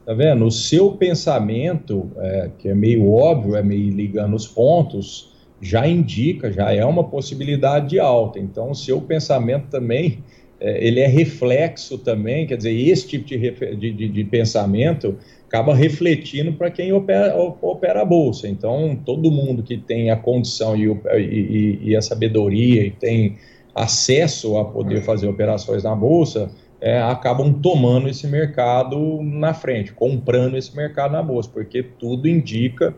Tá 0.05 0.13
vendo? 0.13 0.45
O 0.45 0.51
seu 0.51 0.97
pensamento, 0.97 2.11
é, 2.17 2.51
que 2.57 2.67
é 2.67 2.75
meio 2.75 3.09
óbvio, 3.09 3.55
é 3.55 3.63
meio 3.63 3.89
ligando 3.89 4.35
os 4.35 4.45
pontos, 4.45 5.33
já 5.61 5.87
indica, 5.87 6.51
já 6.51 6.73
é 6.73 6.83
uma 6.83 7.05
possibilidade 7.05 7.91
de 7.91 8.01
alta. 8.01 8.37
Então, 8.37 8.71
o 8.71 8.75
seu 8.75 8.99
pensamento 8.99 9.69
também 9.69 10.21
ele 10.65 10.99
é 10.99 11.07
reflexo 11.07 11.97
também, 11.97 12.47
quer 12.47 12.57
dizer, 12.57 12.71
esse 12.71 13.07
tipo 13.07 13.25
de, 13.25 13.37
de, 13.75 13.91
de, 13.91 14.09
de 14.09 14.23
pensamento 14.23 15.17
acaba 15.47 15.73
refletindo 15.73 16.51
para 16.53 16.69
quem 16.71 16.91
opera, 16.91 17.35
opera, 17.37 18.01
a 18.01 18.05
bolsa. 18.05 18.47
Então, 18.47 18.97
todo 19.05 19.31
mundo 19.31 19.63
que 19.63 19.77
tem 19.77 20.09
a 20.09 20.15
condição 20.15 20.75
e, 20.75 20.85
e, 21.17 21.79
e 21.89 21.95
a 21.95 22.01
sabedoria 22.01 22.85
e 22.85 22.91
tem 22.91 23.37
acesso 23.73 24.57
a 24.57 24.65
poder 24.65 25.01
fazer 25.01 25.27
operações 25.27 25.83
na 25.83 25.95
bolsa, 25.95 26.49
é, 26.81 27.01
acabam 27.01 27.53
tomando 27.53 28.09
esse 28.09 28.27
mercado 28.27 29.21
na 29.21 29.53
frente, 29.53 29.93
comprando 29.93 30.57
esse 30.57 30.75
mercado 30.75 31.13
na 31.13 31.23
bolsa, 31.23 31.49
porque 31.51 31.83
tudo 31.83 32.27
indica 32.27 32.93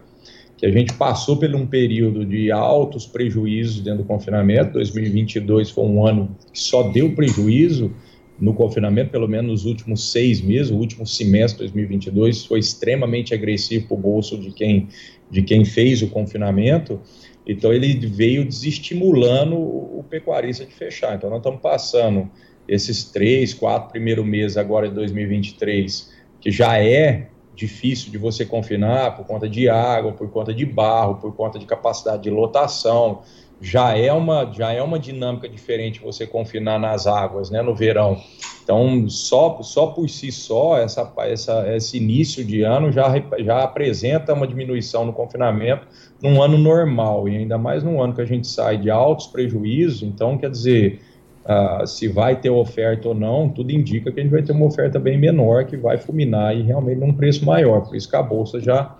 que 0.57 0.65
a 0.65 0.71
gente 0.71 0.93
passou 0.93 1.37
por 1.37 1.53
um 1.53 1.67
período 1.67 2.25
de 2.25 2.51
altos 2.51 3.05
prejuízos 3.05 3.79
dentro 3.79 3.99
do 3.99 4.07
confinamento. 4.07 4.73
2022 4.73 5.69
foi 5.69 5.85
um 5.85 6.05
ano 6.05 6.35
que 6.51 6.59
só 6.59 6.89
deu 6.89 7.13
prejuízo 7.13 7.93
no 8.39 8.53
confinamento, 8.53 9.11
pelo 9.11 9.27
menos 9.27 9.51
nos 9.51 9.65
últimos 9.65 10.11
seis 10.11 10.41
meses. 10.41 10.71
O 10.71 10.75
último 10.75 11.05
semestre 11.05 11.67
de 11.67 11.73
2022 11.73 12.45
foi 12.45 12.59
extremamente 12.59 13.35
agressivo 13.35 13.87
para 13.87 13.97
o 13.97 13.99
bolso 13.99 14.35
de 14.37 14.51
quem, 14.51 14.87
de 15.29 15.43
quem 15.43 15.63
fez 15.63 16.01
o 16.01 16.07
confinamento. 16.07 16.99
Então, 17.45 17.71
ele 17.71 17.93
veio 18.07 18.43
desestimulando 18.43 19.55
o, 19.55 20.03
pecuarista 20.09 20.65
de 20.65 20.73
fechar. 20.73 21.15
Então, 21.15 21.29
nós 21.29 21.39
estamos 21.39 21.61
passando 21.61 22.29
esses 22.67 23.03
três, 23.05 23.53
quatro 23.53 23.91
primeiros 23.91 24.25
meses 24.25 24.57
agora 24.57 24.89
de 24.89 24.95
2023, 24.95 26.13
que 26.41 26.49
já 26.49 26.79
é 26.79 27.27
difícil 27.57 28.11
de 28.11 28.17
você 28.17 28.45
confinar 28.45 29.17
por 29.17 29.25
conta 29.25 29.49
de 29.49 29.67
água, 29.67 30.13
por 30.13 30.29
conta 30.29 30.53
de 30.53 30.65
barro, 30.65 31.15
por 31.15 31.35
conta 31.35 31.57
de 31.57 31.65
capacidade 31.65 32.23
de 32.23 32.29
lotação. 32.29 33.23
já 33.59 33.97
é 33.97 34.13
uma 34.13 34.53
já 34.53 34.71
é 34.71 34.81
uma 34.83 34.99
dinâmica 34.99 35.49
diferente 35.49 35.99
você 35.99 36.27
confinar 36.27 36.79
nas 36.79 37.07
águas, 37.07 37.49
né, 37.49 37.61
no 37.63 37.73
verão. 37.73 38.21
Então, 38.63 39.09
só, 39.09 39.61
só 39.63 39.87
por 39.87 40.09
si 40.09 40.29
só, 40.29 40.77
essa, 40.77 41.11
essa, 41.19 41.75
esse 41.75 41.95
início 41.95 42.43
de 42.43 42.63
ano 42.63 42.91
já, 42.91 43.13
já 43.39 43.63
apresenta 43.63 44.33
uma 44.33 44.45
diminuição 44.45 45.05
no 45.05 45.13
confinamento 45.13 45.87
num 46.21 46.41
ano 46.43 46.57
normal, 46.57 47.29
e 47.29 47.37
ainda 47.37 47.57
mais 47.57 47.81
num 47.81 48.01
ano 48.01 48.13
que 48.13 48.21
a 48.21 48.25
gente 48.25 48.45
sai 48.45 48.77
de 48.77 48.91
altos 48.91 49.27
prejuízos. 49.27 50.03
Então, 50.03 50.37
quer 50.37 50.51
dizer, 50.51 50.99
uh, 51.47 51.87
se 51.87 52.07
vai 52.07 52.35
ter 52.35 52.49
oferta 52.49 53.07
ou 53.07 53.15
não, 53.15 53.49
tudo 53.49 53.71
indica 53.71 54.11
que 54.11 54.19
a 54.19 54.23
gente 54.23 54.31
vai 54.31 54.43
ter 54.43 54.51
uma 54.51 54.65
oferta 54.65 54.99
bem 54.99 55.17
menor, 55.17 55.65
que 55.65 55.77
vai 55.77 55.97
fulminar 55.97 56.55
e 56.55 56.61
realmente 56.61 56.99
num 56.99 57.13
preço 57.13 57.45
maior. 57.45 57.81
Por 57.81 57.95
isso 57.95 58.09
que 58.09 58.15
a 58.15 58.21
Bolsa 58.21 58.59
já 58.59 58.95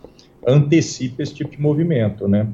antecipa 0.48 1.22
esse 1.22 1.34
tipo 1.34 1.52
de 1.52 1.62
movimento, 1.62 2.28
né? 2.28 2.48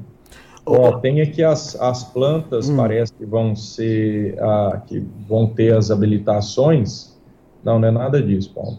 Ó, 0.66 0.98
tem 0.98 1.20
aqui 1.20 1.42
as, 1.42 1.78
as 1.80 2.04
plantas, 2.04 2.68
hum. 2.68 2.76
parece 2.76 3.12
que 3.12 3.24
vão 3.24 3.54
ser, 3.54 4.36
ah, 4.40 4.82
que 4.86 4.98
vão 5.28 5.46
ter 5.46 5.76
as 5.76 5.90
habilitações. 5.90 7.14
Não, 7.62 7.78
não 7.78 7.88
é 7.88 7.90
nada 7.90 8.22
disso, 8.22 8.52
Paulo. 8.54 8.78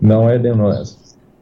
Não 0.00 0.28
é 0.28 0.38
da 0.38 0.48
Indonésia. 0.48 0.96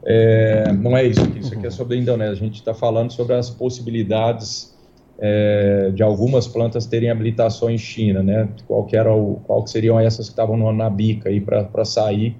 É, 0.07 0.71
não 0.73 0.95
é 0.95 1.05
isso 1.05 1.21
aqui, 1.21 1.39
isso 1.39 1.53
aqui 1.53 1.65
é 1.65 1.69
sobre 1.71 1.97
a 1.97 1.99
Indonésia. 1.99 2.33
A 2.33 2.45
gente 2.45 2.55
está 2.55 2.73
falando 2.73 3.11
sobre 3.11 3.33
as 3.33 3.49
possibilidades 3.49 4.74
é, 5.17 5.91
de 5.93 6.03
algumas 6.03 6.47
plantas 6.47 6.85
terem 6.85 7.09
habilitação 7.09 7.69
em 7.69 7.77
China, 7.77 8.21
né? 8.21 8.49
Qual 8.67 8.85
que, 8.85 8.95
era 8.95 9.13
o, 9.13 9.39
qual 9.45 9.63
que 9.63 9.69
seriam 9.69 9.99
essas 9.99 10.27
que 10.27 10.33
estavam 10.33 10.73
na 10.73 10.89
bica 10.89 11.29
aí 11.29 11.39
para 11.39 11.85
sair 11.85 12.35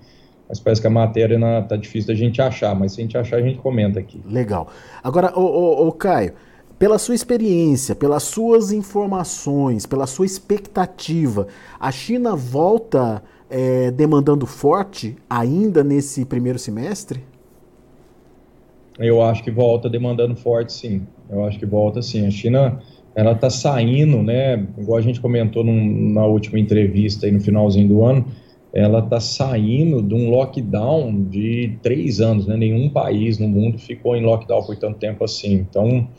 mas 0.47 0.59
parece 0.59 0.81
que 0.81 0.87
a 0.87 0.91
matéria 0.91 1.39
está 1.59 1.75
difícil 1.75 2.07
da 2.07 2.15
gente 2.15 2.41
achar, 2.41 2.75
mas 2.75 2.93
se 2.93 3.01
a 3.01 3.03
gente 3.03 3.17
achar, 3.17 3.37
a 3.37 3.41
gente 3.41 3.59
comenta 3.59 3.99
aqui. 3.99 4.21
Legal. 4.25 4.67
Agora, 5.03 5.33
ô, 5.37 5.41
ô, 5.41 5.87
ô 5.87 5.91
Caio, 5.91 6.33
pela 6.77 6.99
sua 6.99 7.15
experiência, 7.15 7.95
pelas 7.95 8.23
suas 8.23 8.71
informações, 8.71 9.85
pela 9.85 10.05
sua 10.05 10.25
expectativa, 10.25 11.47
a 11.79 11.91
China 11.91 12.35
volta 12.35 13.23
é, 13.49 13.89
demandando 13.91 14.45
forte 14.45 15.15
ainda 15.29 15.83
nesse 15.83 16.25
primeiro 16.25 16.59
semestre? 16.59 17.23
Eu 18.99 19.21
acho 19.21 19.43
que 19.43 19.51
volta 19.51 19.89
demandando 19.89 20.35
forte, 20.35 20.71
sim. 20.71 21.07
Eu 21.29 21.43
acho 21.45 21.57
que 21.57 21.65
volta, 21.65 22.01
sim. 22.01 22.25
A 22.25 22.31
China, 22.31 22.79
ela 23.15 23.31
está 23.31 23.49
saindo, 23.49 24.21
né? 24.21 24.65
Igual 24.77 24.97
a 24.97 25.01
gente 25.01 25.19
comentou 25.19 25.63
num, 25.63 26.13
na 26.13 26.25
última 26.25 26.59
entrevista 26.59 27.25
aí 27.25 27.31
no 27.31 27.39
finalzinho 27.39 27.87
do 27.87 28.03
ano, 28.03 28.25
ela 28.73 28.99
está 28.99 29.19
saindo 29.19 30.01
de 30.01 30.13
um 30.13 30.29
lockdown 30.29 31.23
de 31.23 31.77
três 31.81 32.19
anos, 32.19 32.45
né? 32.45 32.57
Nenhum 32.57 32.89
país 32.89 33.39
no 33.39 33.47
mundo 33.47 33.77
ficou 33.77 34.15
em 34.15 34.23
lockdown 34.23 34.63
por 34.63 34.75
tanto 34.75 34.99
tempo 34.99 35.23
assim. 35.23 35.53
Então, 35.53 36.09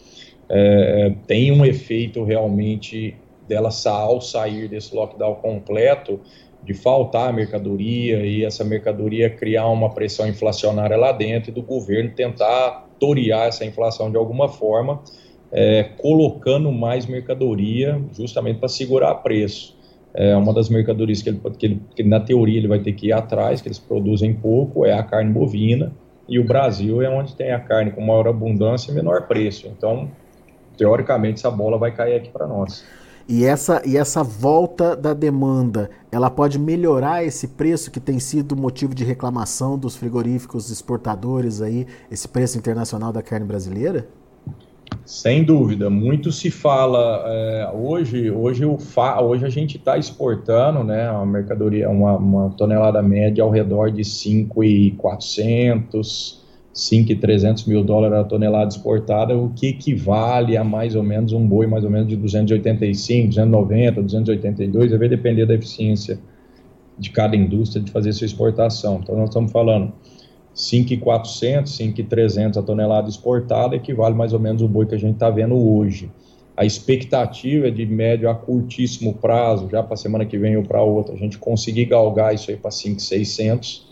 é, 0.49 1.13
tem 1.27 1.53
um 1.53 1.65
efeito 1.65 2.25
realmente 2.25 3.15
dela 3.47 3.71
ao 3.85 4.21
sair 4.21 4.69
desse 4.69 4.95
lockdown 4.95 5.37
completo, 5.37 6.21
de 6.65 6.75
faltar 6.75 7.33
mercadoria 7.33 8.27
e 8.27 8.45
essa 8.45 8.65
mercadoria 8.65 9.31
criar 9.31 9.69
uma 9.69 9.91
pressão 9.91 10.27
inflacionária 10.27 10.97
lá 10.97 11.13
dentro 11.13 11.51
e 11.51 11.55
do 11.55 11.63
governo 11.63 12.11
tentar 12.11 12.86
torear 12.99 13.47
essa 13.47 13.65
inflação 13.65 14.11
de 14.11 14.17
alguma 14.17 14.49
forma, 14.49 15.03
é, 15.53 15.85
colocando 15.99 16.73
mais 16.73 17.07
mercadoria 17.07 18.01
justamente 18.13 18.59
para 18.59 18.69
segurar 18.69 19.15
preço 19.17 19.77
é 20.17 20.35
uma 20.35 20.55
das 20.55 20.71
mercadorias 20.71 21.21
que 21.21 21.29
ele, 21.29 21.41
que 21.59 21.67
ele, 21.67 21.83
que 21.95 22.03
na 22.03 22.19
teoria 22.19 22.57
ele 22.57 22.67
vai 22.67 22.79
ter 22.79 22.93
que 22.93 23.09
ir 23.09 23.13
atrás, 23.13 23.61
que 23.61 23.69
eles 23.69 23.79
produzem 23.79 24.33
pouco, 24.33 24.87
é 24.87 24.95
a 24.95 25.03
carne 25.03 25.31
bovina, 25.31 25.93
e 26.27 26.39
o 26.39 26.45
Brasil 26.45 27.03
é 27.03 27.09
onde 27.09 27.37
tem 27.37 27.53
a 27.53 27.61
carne 27.61 27.91
com 27.91 28.01
maior 28.01 28.27
abundância 28.27 28.91
e 28.91 28.95
menor 28.95 29.29
preço. 29.29 29.69
Então, 29.69 30.11
teoricamente, 30.79 31.35
essa 31.35 31.51
bola 31.51 31.77
vai 31.77 31.95
cair 31.95 32.17
aqui 32.17 32.31
para 32.31 32.47
nós. 32.47 32.83
E 33.29 33.45
essa, 33.45 33.83
e 33.85 33.97
essa 33.97 34.23
volta 34.23 34.95
da 34.95 35.13
demanda, 35.13 35.91
ela 36.13 36.31
pode 36.31 36.61
melhorar 36.61 37.25
esse 37.25 37.49
preço 37.49 37.91
que 37.91 37.99
tem 37.99 38.21
sido 38.21 38.57
motivo 38.57 38.95
de 38.95 39.03
reclamação 39.03 39.77
dos 39.77 39.97
frigoríficos 39.97 40.71
exportadores 40.71 41.61
aí, 41.61 41.89
esse 42.09 42.29
preço 42.29 42.57
internacional 42.57 43.13
da 43.13 43.23
carne 43.23 43.45
brasileira? 43.45 44.07
Sem 45.05 45.43
dúvida, 45.45 45.91
muito 45.91 46.31
se 46.31 46.53
fala 46.53 47.25
é, 47.27 47.69
hoje. 47.75 48.31
Hoje, 48.31 48.65
o 48.65 48.79
fa, 48.79 49.21
hoje 49.21 49.45
a 49.45 49.49
gente 49.49 49.77
está 49.77 49.99
exportando, 49.99 50.85
né, 50.85 51.11
uma 51.11 51.27
mercadoria, 51.27 51.91
uma, 51.91 52.17
uma, 52.17 52.51
tonelada 52.51 53.03
média 53.03 53.43
ao 53.43 53.51
redor 53.51 53.91
de 53.91 54.05
5,400, 54.05 56.46
5,300 56.77 57.65
mil 57.65 57.83
dólares 57.83 58.19
a 58.19 58.25
tonelada 58.25 58.69
exportada, 58.69 59.35
o 59.35 59.49
que 59.49 59.69
equivale 59.69 60.59
a 60.59 60.63
mais 60.63 60.95
ou 60.95 61.03
menos 61.03 61.33
um 61.33 61.45
boi 61.47 61.67
mais 61.67 61.83
ou 61.85 61.91
menos 61.91 62.07
de 62.07 62.17
285, 62.17 63.29
290, 63.29 64.03
282, 64.03 64.91
vai 64.93 65.09
depender 65.09 65.47
da 65.47 65.55
eficiência 65.55 66.19
de 66.99 67.11
cada 67.11 67.35
indústria 67.35 67.83
de 67.83 67.91
fazer 67.91 68.13
sua 68.13 68.27
exportação. 68.27 69.01
Então 69.03 69.17
nós 69.17 69.31
estamos 69.31 69.51
falando 69.51 69.91
5,400, 70.53 71.75
5,300 71.75 72.59
a 72.59 72.63
tonelada 72.63 73.09
exportada 73.09 73.75
equivale 73.75 74.15
mais 74.15 74.35
ou 74.35 74.39
menos 74.39 74.61
o 74.61 74.69
boi 74.69 74.85
que 74.85 74.95
a 74.95 74.99
gente 74.99 75.15
está 75.15 75.31
vendo 75.31 75.57
hoje. 75.57 76.11
A 76.55 76.67
expectativa 76.67 77.69
é 77.69 77.71
de 77.71 77.87
médio 77.87 78.29
a 78.29 78.35
curtíssimo 78.35 79.15
prazo, 79.15 79.67
já 79.71 79.83
para 79.83 79.95
a 79.95 79.97
semana 79.97 80.27
que 80.27 80.37
vem 80.37 80.59
ou 80.59 80.63
para 80.63 80.83
outra, 80.83 81.15
a 81.15 81.19
gente 81.19 81.39
conseguir 81.39 81.87
galgar 81.87 82.35
isso 82.35 82.51
aí 82.51 82.57
para 82.59 82.71
5,600. 82.71 83.86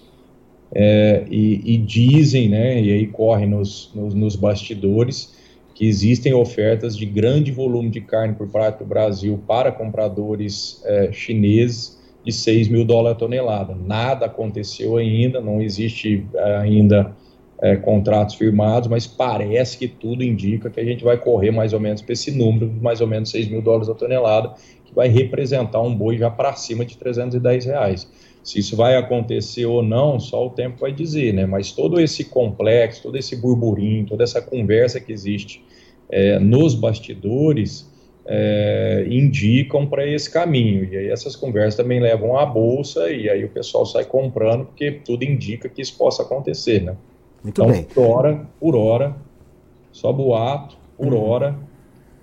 É, 0.75 1.25
e, 1.31 1.75
e, 1.75 1.79
dizem, 1.79 2.49
né, 2.49 2.81
e 2.83 2.93
aí 2.93 3.07
corre 3.07 3.47
nos, 3.47 3.93
nos, 3.95 4.13
nos, 4.13 4.35
bastidores, 4.35 5.33
que 5.73 5.87
existem 5.87 6.35
ofertas 6.35 6.97
de 6.97 7.07
grande 7.07 7.53
volume 7.53 7.91
de 7.91 8.01
carne 8.01 8.35
por 8.35 8.49
parte 8.49 8.81
do 8.81 8.85
Brasil 8.85 9.41
para 9.47 9.71
compradores 9.71 10.83
é, 10.85 11.13
chineses 11.13 12.03
de 12.25 12.33
6 12.33 12.69
mil 12.69 12.85
dólares 12.85 13.17
a 13.17 13.19
tonelada. 13.19 13.75
Nada 13.75 14.27
aconteceu 14.27 14.97
ainda, 14.97 15.41
não 15.41 15.61
existe 15.61 16.27
eh, 16.35 16.57
ainda 16.57 17.15
é, 17.61 17.77
contratos 17.77 18.35
firmados, 18.35 18.89
mas 18.89 19.07
parece 19.07 19.77
que 19.77 19.87
tudo 19.87 20.25
indica 20.25 20.71
que 20.71 20.81
a 20.81 20.85
gente 20.85 21.05
vai 21.05 21.19
correr 21.19 21.51
mais 21.51 21.73
ou 21.73 21.81
menos 21.81 22.01
para 22.01 22.15
esse 22.15 22.31
número, 22.31 22.73
mais 22.81 23.01
ou 23.01 23.07
menos 23.07 23.31
6 23.31 23.49
mil 23.49 23.61
dólares 23.61 23.89
a 23.89 23.95
tonelada, 23.95 24.55
que 24.85 24.95
vai 24.95 25.09
representar 25.09 25.83
um 25.83 25.95
boi 25.95 26.17
já 26.17 26.31
para 26.31 26.55
cima 26.55 26.85
de 26.85 26.97
310 26.97 27.67
reais. 27.67 28.11
Se 28.45 28.59
isso 28.59 28.77
vai 28.77 28.95
acontecer 28.97 29.65
ou 29.65 29.83
não, 29.83 30.21
só 30.21 30.47
o 30.47 30.51
tempo 30.51 30.79
vai 30.81 30.93
dizer, 30.93 31.33
né? 31.33 31.47
Mas 31.47 31.73
todo 31.73 31.99
esse 31.99 32.27
complexo, 32.27 33.03
todo 33.03 33.17
esse 33.17 33.35
burburinho, 33.35 34.07
toda 34.07 34.23
essa 34.23 34.41
conversa 34.41 35.01
que 35.01 35.11
existe 35.11 35.65
é, 36.11 36.39
nos 36.39 36.75
bastidores, 36.75 37.91
é, 38.27 39.07
indicam 39.09 39.87
para 39.87 40.07
esse 40.07 40.31
caminho. 40.31 40.85
E 40.85 40.97
aí 40.97 41.09
essas 41.09 41.35
conversas 41.35 41.77
também 41.77 42.01
levam 42.01 42.39
à 42.39 42.47
bolsa 42.47 43.11
e 43.11 43.29
aí 43.29 43.45
o 43.45 43.49
pessoal 43.49 43.85
sai 43.85 44.05
comprando 44.05 44.67
porque 44.67 44.91
tudo 44.91 45.25
indica 45.25 45.69
que 45.69 45.83
isso 45.83 45.97
possa 45.97 46.23
acontecer, 46.23 46.83
né? 46.83 46.97
Muito 47.43 47.61
então, 47.61 47.73
bem. 47.73 47.83
por 47.83 48.07
hora, 48.07 48.47
por 48.59 48.77
hora, 48.77 49.17
só 49.93 50.13
boato, 50.13 50.77
por 50.97 51.13
uhum. 51.13 51.21
hora, 51.21 51.59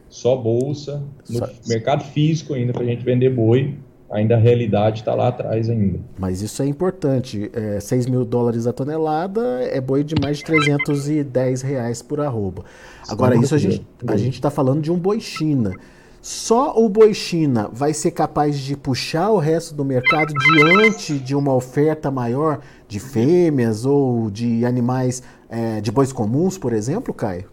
só 0.09 0.35
bolsa, 0.35 1.03
no 1.29 1.39
só... 1.39 1.49
mercado 1.67 2.03
físico 2.03 2.53
ainda 2.53 2.73
para 2.73 2.83
a 2.83 2.85
gente 2.85 3.03
vender 3.03 3.29
boi, 3.29 3.75
ainda 4.11 4.35
a 4.35 4.37
realidade 4.37 4.99
está 4.99 5.15
lá 5.15 5.29
atrás 5.29 5.69
ainda. 5.69 5.99
Mas 6.19 6.41
isso 6.41 6.61
é 6.61 6.65
importante, 6.65 7.49
é, 7.53 7.79
6 7.79 8.07
mil 8.07 8.25
dólares 8.25 8.67
a 8.67 8.73
tonelada 8.73 9.61
é 9.63 9.79
boi 9.79 10.03
de 10.03 10.15
mais 10.21 10.37
de 10.37 10.43
310 10.43 11.61
reais 11.61 12.01
por 12.01 12.19
arroba. 12.19 12.65
Agora, 13.07 13.35
isso 13.35 13.55
a 13.55 13.57
gente 13.57 13.85
a 14.05 14.15
está 14.15 14.51
falando 14.51 14.81
de 14.81 14.91
um 14.91 14.97
boi 14.97 15.19
China. 15.19 15.73
Só 16.21 16.75
o 16.77 16.87
boi 16.87 17.15
China 17.15 17.67
vai 17.73 17.95
ser 17.95 18.11
capaz 18.11 18.59
de 18.59 18.77
puxar 18.77 19.31
o 19.31 19.39
resto 19.39 19.73
do 19.73 19.83
mercado 19.83 20.31
diante 20.33 21.17
de 21.17 21.35
uma 21.35 21.53
oferta 21.53 22.11
maior 22.11 22.59
de 22.87 22.99
fêmeas 22.99 23.85
ou 23.85 24.29
de 24.29 24.63
animais 24.63 25.23
é, 25.49 25.81
de 25.81 25.91
bois 25.91 26.13
comuns, 26.13 26.59
por 26.59 26.73
exemplo, 26.73 27.11
Caio? 27.11 27.45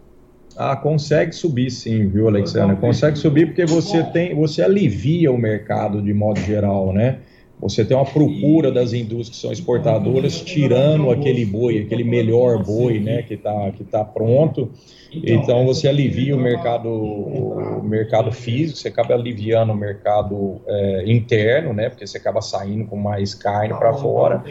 Ah, 0.61 0.75
consegue 0.75 1.33
subir 1.33 1.71
sim, 1.71 2.09
viu, 2.09 2.27
Alexandre? 2.27 2.75
Consegue 2.77 3.17
subir 3.17 3.47
porque 3.47 3.65
você 3.65 4.03
tem, 4.03 4.35
você 4.35 4.61
alivia 4.61 5.31
o 5.31 5.39
mercado 5.39 6.03
de 6.03 6.13
modo 6.13 6.41
geral, 6.41 6.93
né? 6.93 7.19
Você 7.61 7.85
tem 7.85 7.97
uma 7.97 8.07
procura 8.07 8.71
das 8.71 8.93
indústrias 8.93 9.31
que 9.31 9.37
são 9.37 9.53
exportadoras 9.53 10.41
tirando 10.41 11.11
aquele 11.11 11.45
boi, 11.45 11.79
aquele 11.79 12.05
melhor 12.05 12.63
boi, 12.63 13.01
né, 13.01 13.23
que 13.23 13.35
está 13.35 13.73
que 13.73 13.85
tá 13.85 14.05
pronto. 14.05 14.71
Então 15.13 15.67
você 15.67 15.89
alivia 15.89 16.37
o 16.37 16.39
mercado, 16.39 16.89
o 16.89 17.83
mercado 17.83 18.31
físico, 18.31 18.79
você 18.79 18.89
acaba 18.89 19.15
aliviando 19.15 19.73
o 19.73 19.77
mercado 19.77 20.61
é, 20.67 21.05
interno, 21.11 21.73
né, 21.73 21.89
porque 21.89 22.07
você 22.07 22.19
acaba 22.19 22.41
saindo 22.41 22.87
com 22.87 22.97
mais 22.97 23.35
carne 23.35 23.75
para 23.75 23.93
fora. 23.95 24.45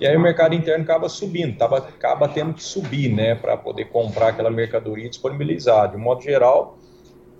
E 0.00 0.06
aí 0.06 0.16
o 0.16 0.20
mercado 0.20 0.54
interno 0.54 0.84
acaba 0.84 1.08
subindo, 1.08 1.56
tava, 1.58 1.78
acaba 1.78 2.28
tendo 2.28 2.54
que 2.54 2.62
subir, 2.62 3.08
né, 3.08 3.34
para 3.34 3.56
poder 3.56 3.86
comprar 3.86 4.28
aquela 4.28 4.50
mercadoria 4.50 5.08
disponibilizada. 5.08 5.96
De 5.96 6.02
modo 6.02 6.22
geral, 6.22 6.78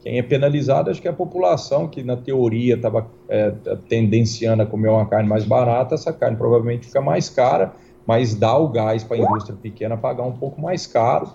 quem 0.05 0.19
é 0.19 0.23
penalizado 0.23 0.91
acho 0.91 1.01
que 1.01 1.09
é 1.09 1.11
a 1.11 1.15
população, 1.15 1.89
que 1.89 2.03
na 2.03 2.15
teoria 2.15 2.75
estava 2.75 3.07
é, 3.27 3.51
tendenciando 3.89 4.63
a 4.63 4.67
comer 4.67 4.91
uma 4.91 5.07
carne 5.07 5.27
mais 5.27 5.47
barata, 5.47 5.95
essa 5.95 6.13
carne 6.13 6.37
provavelmente 6.37 6.87
fica 6.87 7.01
mais 7.01 7.31
cara, 7.31 7.73
mas 8.07 8.35
dá 8.35 8.55
o 8.55 8.69
gás 8.69 9.03
para 9.03 9.17
a 9.17 9.21
indústria 9.21 9.57
pequena 9.57 9.97
pagar 9.97 10.25
um 10.25 10.33
pouco 10.33 10.61
mais 10.61 10.87
caro. 10.87 11.33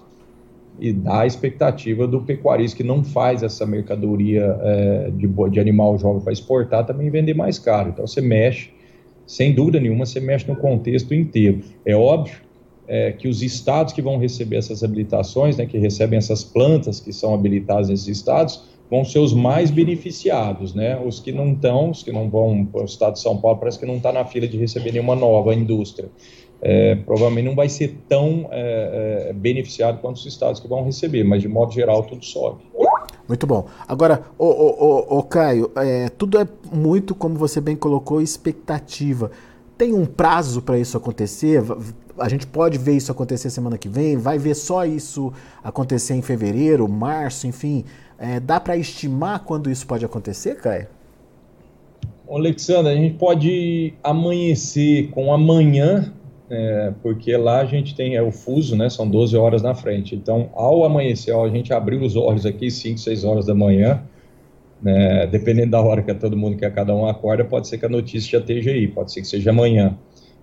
e 0.80 0.94
dá 0.94 1.22
a 1.22 1.26
expectativa 1.26 2.08
do 2.08 2.22
pecuarista 2.22 2.78
que 2.78 2.84
não 2.84 3.04
faz 3.04 3.42
essa 3.42 3.66
mercadoria 3.66 4.56
é, 4.62 5.12
de, 5.12 5.28
de 5.50 5.60
animal 5.60 5.98
jovem 5.98 6.22
para 6.22 6.32
exportar 6.32 6.86
também 6.86 7.10
vender 7.10 7.34
mais 7.34 7.58
caro. 7.58 7.90
Então 7.90 8.06
você 8.06 8.22
mexe, 8.22 8.70
sem 9.26 9.52
dúvida 9.52 9.80
nenhuma, 9.80 10.06
você 10.06 10.20
mexe 10.20 10.48
no 10.48 10.56
contexto 10.56 11.12
inteiro. 11.12 11.62
É 11.84 11.96
óbvio 11.96 12.38
é, 12.90 13.14
que 13.14 13.30
os 13.30 13.42
estados 13.42 13.94
que 13.94 14.02
vão 14.02 14.18
receber 14.18 14.58
essas 14.58 14.84
habilitações, 14.84 15.56
né, 15.56 15.66
que 15.66 15.78
recebem 15.78 16.18
essas 16.18 16.44
plantas 16.44 17.00
que 17.00 17.14
são 17.14 17.34
habilitadas 17.34 17.88
nesses 17.88 18.08
estados, 18.08 18.64
vão 18.90 19.06
ser 19.06 19.20
os 19.20 19.32
mais 19.32 19.70
beneficiados, 19.70 20.74
né? 20.74 21.00
Os 21.00 21.20
que 21.20 21.32
não 21.32 21.54
estão, 21.54 21.92
os 21.92 22.02
que 22.02 22.12
não 22.12 22.28
vão 22.28 22.66
para 22.66 22.82
o 22.82 22.86
estado 22.86 23.14
de 23.14 23.20
São 23.20 23.38
Paulo, 23.38 23.60
parece 23.60 23.80
que 23.80 23.86
não 23.86 23.98
está 23.98 24.12
na 24.12 24.26
fila 24.26 24.48
de 24.48 24.58
receber 24.58 24.92
nenhuma 24.92 25.16
nova 25.16 25.54
indústria 25.54 26.10
é, 26.62 26.96
provavelmente 26.96 27.46
não 27.46 27.56
vai 27.56 27.70
ser 27.70 27.98
tão 28.08 28.48
é, 28.52 29.30
é, 29.30 29.34
beneficiado 29.34 30.00
quanto 30.02 30.18
os 30.18 30.26
estados 30.26 30.60
que 30.60 30.68
vão 30.68 30.84
receber, 30.84 31.24
mas 31.24 31.42
de 31.42 31.48
modo 31.48 31.72
geral 31.72 32.04
tudo 32.04 32.24
sobe. 32.24 32.64
Muito 33.28 33.46
bom. 33.46 33.68
Agora, 33.88 34.24
o, 34.38 35.24
Caio, 35.24 35.72
é, 35.76 36.10
tudo 36.10 36.40
é 36.40 36.48
muito, 36.72 37.14
como 37.14 37.36
você 37.36 37.62
bem 37.62 37.76
colocou, 37.76 38.22
expectativa. 38.22 39.30
Tem 39.78 39.94
um 39.94 40.06
prazo 40.06 40.64
para 40.64 40.80
isso 40.80 40.98
acontecer? 40.98 41.64
A 42.20 42.30
gente 42.30 42.46
pode 42.46 42.78
ver 42.78 42.98
isso 42.98 43.12
acontecer 43.12 43.50
semana 43.50 43.78
que 43.78 43.90
vem? 43.90 44.18
Vai 44.18 44.38
ver 44.38 44.56
só 44.56 44.86
isso 44.86 45.34
acontecer 45.64 46.14
em 46.14 46.22
fevereiro, 46.22 46.88
março, 46.88 47.48
enfim? 47.48 47.86
É, 48.18 48.40
dá 48.40 48.60
para 48.60 48.76
estimar 48.76 49.44
quando 49.44 49.70
isso 49.70 49.88
pode 49.88 50.04
acontecer, 50.04 50.56
Caio? 50.56 50.88
Alexandre, 52.30 52.92
a 52.92 52.96
gente 52.96 53.16
pode 53.16 53.94
amanhecer 54.04 55.10
com 55.10 55.34
amanhã 55.34 56.14
é, 56.50 56.92
porque 57.04 57.36
lá 57.38 57.62
a 57.62 57.66
gente 57.66 57.96
tem 57.96 58.16
é, 58.16 58.22
o 58.22 58.32
fuso, 58.32 58.76
né, 58.76 58.90
são 58.90 59.08
12 59.08 59.38
horas 59.38 59.62
na 59.62 59.76
frente. 59.76 60.16
Então, 60.16 60.50
ao 60.54 60.84
amanhecer, 60.84 61.32
ao 61.32 61.46
a 61.46 61.50
gente 61.50 61.72
abrir 61.72 62.02
os 62.02 62.16
olhos 62.16 62.46
aqui, 62.46 62.72
5, 62.72 62.98
6 62.98 63.24
horas 63.24 63.46
da 63.46 63.54
manhã, 63.54 64.02
né, 64.82 65.28
dependendo 65.28 65.72
da 65.72 65.82
hora 65.82 66.02
que 66.02 66.14
todo 66.16 66.36
mundo 66.36 66.58
quer, 66.58 66.74
cada 66.74 66.96
um 66.96 67.06
acorda, 67.06 67.46
pode 67.46 67.68
ser 67.68 67.78
que 67.78 67.86
a 67.86 67.90
notícia 67.90 68.32
já 68.32 68.40
esteja 68.40 68.72
aí, 68.72 68.88
pode 68.88 69.12
ser 69.12 69.22
que 69.22 69.28
seja 69.28 69.52
amanhã, 69.52 69.96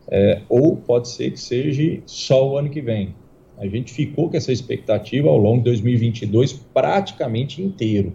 é, 0.09 0.41
ou 0.49 0.77
pode 0.77 1.09
ser 1.09 1.31
que 1.33 1.41
seja 1.41 2.01
só 2.07 2.49
o 2.49 2.57
ano 2.57 2.71
que 2.71 2.81
vem. 2.81 3.15
A 3.59 3.67
gente 3.67 3.93
ficou 3.93 4.29
com 4.29 4.37
essa 4.37 4.53
expectativa 4.53 5.29
ao 5.29 5.39
longo 5.39 5.59
de 5.59 5.65
2022 5.65 6.53
praticamente 6.75 7.63
inteiro, 7.63 8.13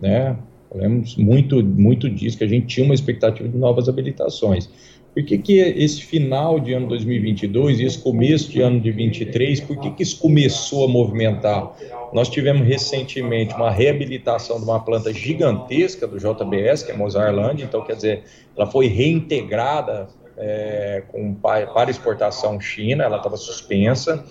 né? 0.00 0.36
Falamos 0.68 1.16
muito, 1.16 1.64
muito 1.64 2.08
disso, 2.08 2.38
que 2.38 2.44
a 2.44 2.48
gente 2.48 2.66
tinha 2.66 2.84
uma 2.84 2.94
expectativa 2.94 3.48
de 3.48 3.56
novas 3.56 3.88
habilitações. 3.88 4.68
Por 5.12 5.24
que, 5.24 5.38
que 5.38 5.58
esse 5.58 6.02
final 6.02 6.60
de 6.60 6.72
ano 6.72 6.86
2022 6.86 7.80
e 7.80 7.84
esse 7.84 7.98
começo 7.98 8.48
de 8.50 8.60
ano 8.60 8.76
de 8.76 8.92
2023, 8.92 9.60
por 9.62 9.76
que, 9.78 9.90
que 9.90 10.02
isso 10.04 10.20
começou 10.20 10.84
a 10.84 10.88
movimentar? 10.88 11.72
Nós 12.12 12.28
tivemos 12.28 12.66
recentemente 12.66 13.52
uma 13.54 13.70
reabilitação 13.70 14.58
de 14.58 14.64
uma 14.64 14.78
planta 14.78 15.12
gigantesca 15.12 16.06
do 16.06 16.16
JBS, 16.16 16.84
que 16.84 16.92
é 16.92 16.96
Mozarland, 16.96 17.62
então 17.62 17.84
quer 17.84 17.96
dizer, 17.96 18.22
ela 18.56 18.66
foi 18.66 18.86
reintegrada 18.86 20.08
é, 20.40 21.02
com, 21.08 21.34
para 21.34 21.90
exportação 21.90 22.60
China, 22.60 23.04
ela 23.04 23.18
estava 23.18 23.36
suspensa. 23.36 24.24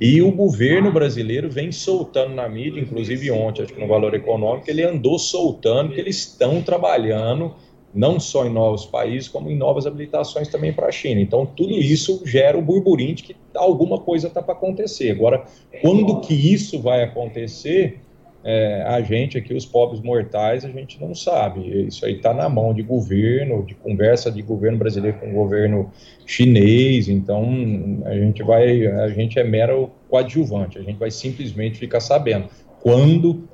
E 0.00 0.20
o 0.20 0.32
governo 0.32 0.90
brasileiro 0.90 1.48
vem 1.48 1.70
soltando 1.70 2.34
na 2.34 2.48
mídia, 2.48 2.80
inclusive 2.80 3.30
ontem, 3.30 3.62
acho 3.62 3.72
que 3.72 3.80
no 3.80 3.86
Valor 3.86 4.14
Econômico, 4.14 4.68
ele 4.68 4.82
andou 4.82 5.18
soltando 5.18 5.92
que 5.92 6.00
eles 6.00 6.16
estão 6.16 6.62
trabalhando 6.62 7.54
não 7.94 8.18
só 8.18 8.46
em 8.46 8.50
novos 8.50 8.86
países, 8.86 9.28
como 9.28 9.50
em 9.50 9.56
novas 9.56 9.86
habilitações 9.86 10.48
também 10.48 10.72
para 10.72 10.86
a 10.86 10.90
China. 10.90 11.20
Então, 11.20 11.44
tudo 11.44 11.74
isso 11.74 12.22
gera 12.24 12.56
o 12.56 12.62
burburinho 12.62 13.14
de 13.14 13.22
que 13.22 13.36
alguma 13.54 13.98
coisa 13.98 14.28
está 14.28 14.42
para 14.42 14.54
acontecer. 14.54 15.10
Agora, 15.10 15.44
quando 15.82 16.20
que 16.20 16.34
isso 16.34 16.80
vai 16.80 17.04
acontecer, 17.04 18.00
é, 18.44 18.82
a 18.82 19.00
gente 19.00 19.38
aqui, 19.38 19.54
os 19.54 19.64
pobres 19.64 20.00
mortais, 20.00 20.64
a 20.64 20.68
gente 20.68 21.00
não 21.00 21.14
sabe. 21.14 21.86
Isso 21.86 22.04
aí 22.04 22.16
está 22.16 22.34
na 22.34 22.48
mão 22.48 22.74
de 22.74 22.82
governo, 22.82 23.64
de 23.64 23.74
conversa 23.74 24.32
de 24.32 24.42
governo 24.42 24.78
brasileiro 24.78 25.18
com 25.18 25.32
governo 25.32 25.90
chinês. 26.26 27.08
Então, 27.08 27.44
a 28.04 28.14
gente 28.14 28.42
vai, 28.42 28.86
a 28.86 29.08
gente 29.08 29.38
é 29.38 29.44
mero 29.44 29.90
coadjuvante. 30.08 30.78
A 30.78 30.82
gente 30.82 30.98
vai 30.98 31.10
simplesmente 31.10 31.78
ficar 31.78 32.00
sabendo 32.00 32.48
quando 32.80 33.44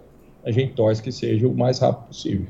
a 0.42 0.50
gente 0.50 0.72
torce 0.72 1.02
que 1.02 1.12
seja 1.12 1.46
o 1.46 1.54
mais 1.54 1.78
rápido 1.78 2.06
possível. 2.06 2.46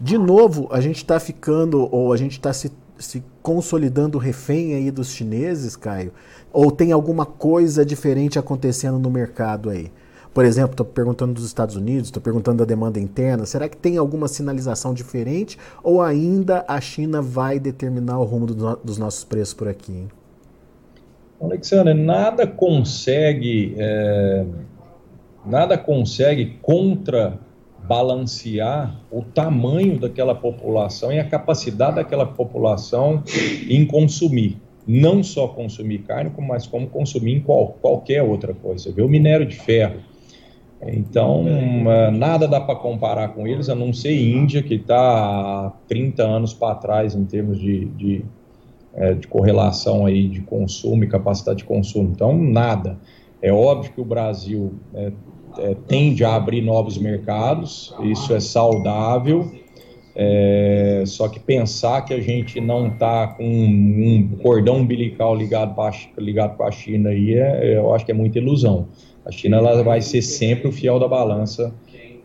De 0.00 0.16
novo, 0.16 0.68
a 0.70 0.80
gente 0.80 0.98
está 0.98 1.18
ficando, 1.18 1.88
ou 1.92 2.12
a 2.12 2.16
gente 2.16 2.32
está 2.32 2.52
se, 2.52 2.70
se 2.98 3.24
consolidando 3.42 4.18
refém 4.18 4.74
aí 4.74 4.90
dos 4.90 5.12
chineses, 5.12 5.74
Caio? 5.74 6.12
Ou 6.52 6.70
tem 6.70 6.92
alguma 6.92 7.26
coisa 7.26 7.84
diferente 7.84 8.38
acontecendo 8.38 8.98
no 8.98 9.10
mercado 9.10 9.70
aí? 9.70 9.90
Por 10.36 10.44
exemplo, 10.44 10.72
estou 10.72 10.84
perguntando 10.84 11.32
dos 11.32 11.46
Estados 11.46 11.76
Unidos, 11.76 12.08
estou 12.08 12.22
perguntando 12.22 12.58
da 12.58 12.66
demanda 12.66 13.00
interna. 13.00 13.46
Será 13.46 13.70
que 13.70 13.76
tem 13.78 13.96
alguma 13.96 14.28
sinalização 14.28 14.92
diferente 14.92 15.56
ou 15.82 16.02
ainda 16.02 16.62
a 16.68 16.78
China 16.78 17.22
vai 17.22 17.58
determinar 17.58 18.18
o 18.18 18.24
rumo 18.24 18.44
do, 18.44 18.76
dos 18.84 18.98
nossos 18.98 19.24
preços 19.24 19.54
por 19.54 19.66
aqui? 19.66 19.92
Hein? 19.92 20.08
Alexandre, 21.40 21.94
nada 21.94 22.46
consegue, 22.46 23.76
é, 23.78 24.44
nada 25.46 25.78
consegue 25.78 26.58
contra 26.60 27.38
balancear 27.88 28.94
o 29.10 29.22
tamanho 29.22 29.98
daquela 29.98 30.34
população 30.34 31.10
e 31.10 31.18
a 31.18 31.26
capacidade 31.26 31.96
daquela 31.96 32.26
população 32.26 33.22
em 33.70 33.86
consumir. 33.86 34.58
Não 34.86 35.22
só 35.22 35.48
consumir 35.48 36.00
carne, 36.00 36.30
mas 36.46 36.66
como 36.66 36.88
consumir 36.88 37.40
qual, 37.40 37.68
qualquer 37.80 38.22
outra 38.22 38.52
coisa. 38.52 38.92
Viu? 38.92 39.06
O 39.06 39.08
minério 39.08 39.46
de 39.46 39.56
ferro. 39.56 40.14
Então, 40.82 41.42
uh, 41.42 42.10
nada 42.12 42.46
dá 42.46 42.60
para 42.60 42.76
comparar 42.76 43.28
com 43.28 43.46
eles, 43.46 43.68
a 43.68 43.74
não 43.74 43.92
ser 43.92 44.14
Índia, 44.14 44.62
que 44.62 44.74
está 44.74 44.96
há 44.96 45.72
30 45.88 46.22
anos 46.22 46.52
para 46.52 46.74
trás 46.74 47.14
em 47.14 47.24
termos 47.24 47.58
de, 47.58 47.86
de, 47.86 48.24
é, 48.94 49.14
de 49.14 49.26
correlação 49.26 50.04
aí 50.04 50.28
de 50.28 50.40
consumo 50.42 51.04
e 51.04 51.06
capacidade 51.08 51.58
de 51.58 51.64
consumo. 51.64 52.10
Então, 52.14 52.36
nada. 52.36 52.98
É 53.40 53.52
óbvio 53.52 53.92
que 53.92 54.00
o 54.00 54.04
Brasil 54.04 54.74
é, 54.94 55.12
é, 55.58 55.74
tende 55.86 56.24
a 56.24 56.34
abrir 56.34 56.62
novos 56.62 56.98
mercados, 56.98 57.94
isso 58.02 58.34
é 58.34 58.40
saudável. 58.40 59.50
É, 60.18 61.02
só 61.06 61.28
que 61.28 61.38
pensar 61.38 62.02
que 62.02 62.14
a 62.14 62.20
gente 62.20 62.58
não 62.58 62.88
está 62.88 63.26
com 63.26 63.44
um 63.44 64.38
cordão 64.42 64.78
umbilical 64.78 65.34
ligado 65.34 65.74
para 65.74 65.94
ligado 66.16 66.62
a 66.62 66.70
China 66.70 67.10
aí, 67.10 67.34
é, 67.34 67.76
eu 67.76 67.94
acho 67.94 68.06
que 68.06 68.12
é 68.12 68.14
muita 68.14 68.38
ilusão. 68.38 68.88
A 69.26 69.32
China 69.32 69.56
ela 69.58 69.82
vai 69.82 70.00
ser 70.00 70.22
sempre 70.22 70.68
o 70.68 70.72
fiel 70.72 70.98
da 70.98 71.08
balança 71.08 71.74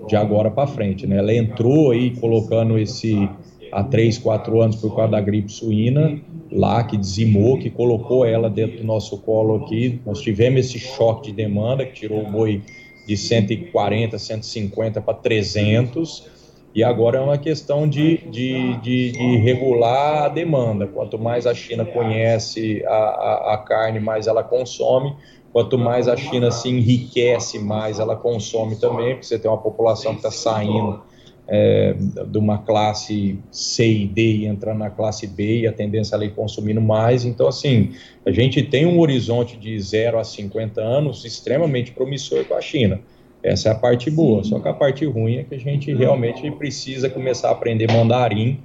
de 0.08 0.16
agora 0.16 0.50
para 0.52 0.68
frente. 0.68 1.08
Né? 1.08 1.18
Ela 1.18 1.34
entrou 1.34 1.92
aí 1.92 2.12
colocando 2.12 2.78
esse 2.78 3.30
há 3.72 3.84
três, 3.84 4.18
quatro 4.18 4.62
anos 4.62 4.76
por 4.76 4.96
causa 4.96 5.12
da 5.12 5.22
gripe 5.22 5.52
suína 5.52 6.22
lá 6.52 6.84
que 6.84 6.98
dizimou, 6.98 7.58
que 7.58 7.70
colocou 7.70 8.26
ela 8.26 8.50
dentro 8.50 8.78
do 8.78 8.84
nosso 8.84 9.18
colo 9.20 9.64
aqui. 9.64 10.02
Nós 10.06 10.22
tivemos 10.22 10.66
esse 10.66 10.80
choque 10.80 11.30
de 11.30 11.38
demanda 11.38 11.86
que 11.86 11.94
tirou 11.94 12.22
o 12.24 12.30
boi 12.30 12.62
de 13.08 13.18
140, 13.18 14.18
150 14.18 15.02
para 15.02 15.14
300, 15.14 16.30
e 16.74 16.84
agora 16.84 17.18
é 17.18 17.22
uma 17.22 17.38
questão 17.38 17.88
de, 17.88 18.18
de, 18.30 18.78
de, 18.80 19.12
de, 19.12 19.38
regular 19.38 20.24
a 20.24 20.30
demanda. 20.30 20.88
Quanto 20.88 21.18
mais 21.18 21.46
a 21.46 21.54
China 21.54 21.84
conhece 21.84 22.84
a, 22.86 22.94
a, 22.94 23.54
a, 23.54 23.58
carne, 23.58 24.00
mais 24.00 24.28
ela 24.28 24.44
consome. 24.44 25.14
Quanto 25.52 25.78
mais 25.78 26.08
a 26.08 26.16
China 26.16 26.50
se 26.50 26.70
enriquece, 26.70 27.60
mais 27.60 28.00
ela 28.00 28.16
consome 28.16 28.78
também, 28.78 29.14
porque 29.14 29.26
você 29.26 29.38
tem 29.38 29.52
uma 29.52 29.58
população 29.58 30.14
que 30.14 30.20
está 30.20 30.32
saindo 30.32 31.02
é, 31.48 31.94
de 32.26 32.38
uma 32.38 32.60
classe 32.60 33.38
C 33.52 33.86
e 33.86 34.08
D 34.08 34.22
e 34.22 34.46
entrando 34.46 34.80
na 34.80 34.90
classe 34.90 35.28
B 35.28 35.60
e 35.60 35.68
a 35.68 35.74
tendência 35.74 36.18
a 36.18 36.24
ir 36.24 36.34
consumindo 36.34 36.80
mais. 36.80 37.26
Então, 37.26 37.48
assim, 37.48 37.92
a 38.26 38.32
gente 38.32 38.64
tem 38.64 38.86
um 38.86 39.00
horizonte 39.00 39.58
de 39.58 39.78
0 39.78 40.20
a 40.20 40.24
50 40.24 40.80
anos 40.80 41.26
extremamente 41.26 41.92
promissor 41.92 42.46
com 42.46 42.56
a 42.56 42.62
China. 42.62 43.02
Essa 43.44 43.70
é 43.70 43.72
a 43.74 43.76
parte 43.76 44.10
boa, 44.10 44.44
só 44.44 44.60
que 44.60 44.70
a 44.70 44.74
parte 44.74 45.04
ruim 45.06 45.38
é 45.38 45.44
que 45.44 45.56
a 45.56 45.60
gente 45.60 45.94
realmente 45.94 46.50
precisa 46.52 47.10
começar 47.10 47.50
a 47.50 47.52
aprender 47.52 47.92
mandarim 47.92 48.60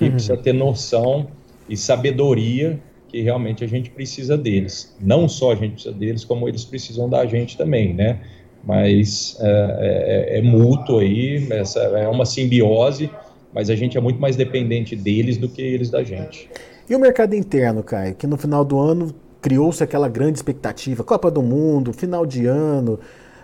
e 0.00 0.04
uhum. 0.04 0.10
precisa 0.12 0.36
ter 0.36 0.54
noção 0.54 1.26
e 1.68 1.76
sabedoria 1.76 2.80
que 3.10 3.20
realmente 3.20 3.64
a 3.64 3.66
gente 3.66 3.90
precisa 3.90 4.36
deles. 4.38 4.96
Não 5.00 5.28
só 5.28 5.52
a 5.52 5.54
gente 5.54 5.72
precisa 5.72 5.94
deles, 5.94 6.24
como 6.24 6.48
eles 6.48 6.64
precisam 6.64 7.08
da 7.08 7.26
gente 7.26 7.56
também, 7.56 7.92
né? 7.92 8.20
mas 8.64 9.36
é, 9.40 10.28
é, 10.30 10.38
é 10.38 10.42
mútuo 10.42 10.98
aí, 10.98 11.46
essa 11.50 11.80
é 11.80 12.08
uma 12.08 12.26
simbiose, 12.26 13.10
mas 13.52 13.70
a 13.70 13.76
gente 13.76 13.96
é 13.96 14.00
muito 14.00 14.20
mais 14.20 14.36
dependente 14.36 14.94
deles 14.94 15.36
do 15.36 15.48
que 15.48 15.62
eles 15.62 15.90
da 15.90 16.02
gente. 16.02 16.50
E 16.88 16.94
o 16.94 16.98
mercado 16.98 17.34
interno, 17.34 17.82
Caio, 17.82 18.14
que 18.14 18.26
no 18.26 18.36
final 18.36 18.64
do 18.64 18.78
ano 18.78 19.14
criou-se 19.40 19.82
aquela 19.82 20.08
grande 20.08 20.38
expectativa, 20.38 21.02
Copa 21.02 21.30
do 21.30 21.42
Mundo, 21.42 21.92
final 21.92 22.26
de 22.26 22.46
ano, 22.46 22.98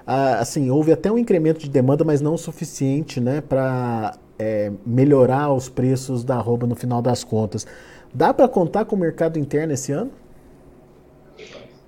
ah, 0.07 0.39
assim, 0.41 0.71
houve 0.71 0.93
até 0.93 1.11
um 1.11 1.19
incremento 1.19 1.61
de 1.61 1.71
demanda, 1.71 2.05
mas 2.05 2.21
não 2.21 2.35
o 2.35 2.39
suficiente, 2.39 3.21
né, 3.21 3.41
para 3.41 4.17
é, 4.39 4.71
melhorar 4.85 5.53
os 5.53 5.69
preços 5.69 6.23
da 6.23 6.37
arroba 6.37 6.67
no 6.67 6.75
final 6.75 7.01
das 7.01 7.25
contas. 7.25 7.67
Dá 8.17 8.33
para 8.33 8.49
contar 8.49 8.87
com 8.87 8.97
o 8.97 8.99
mercado 8.99 9.39
interno 9.39 9.75
esse 9.75 9.93
ano? 9.93 10.11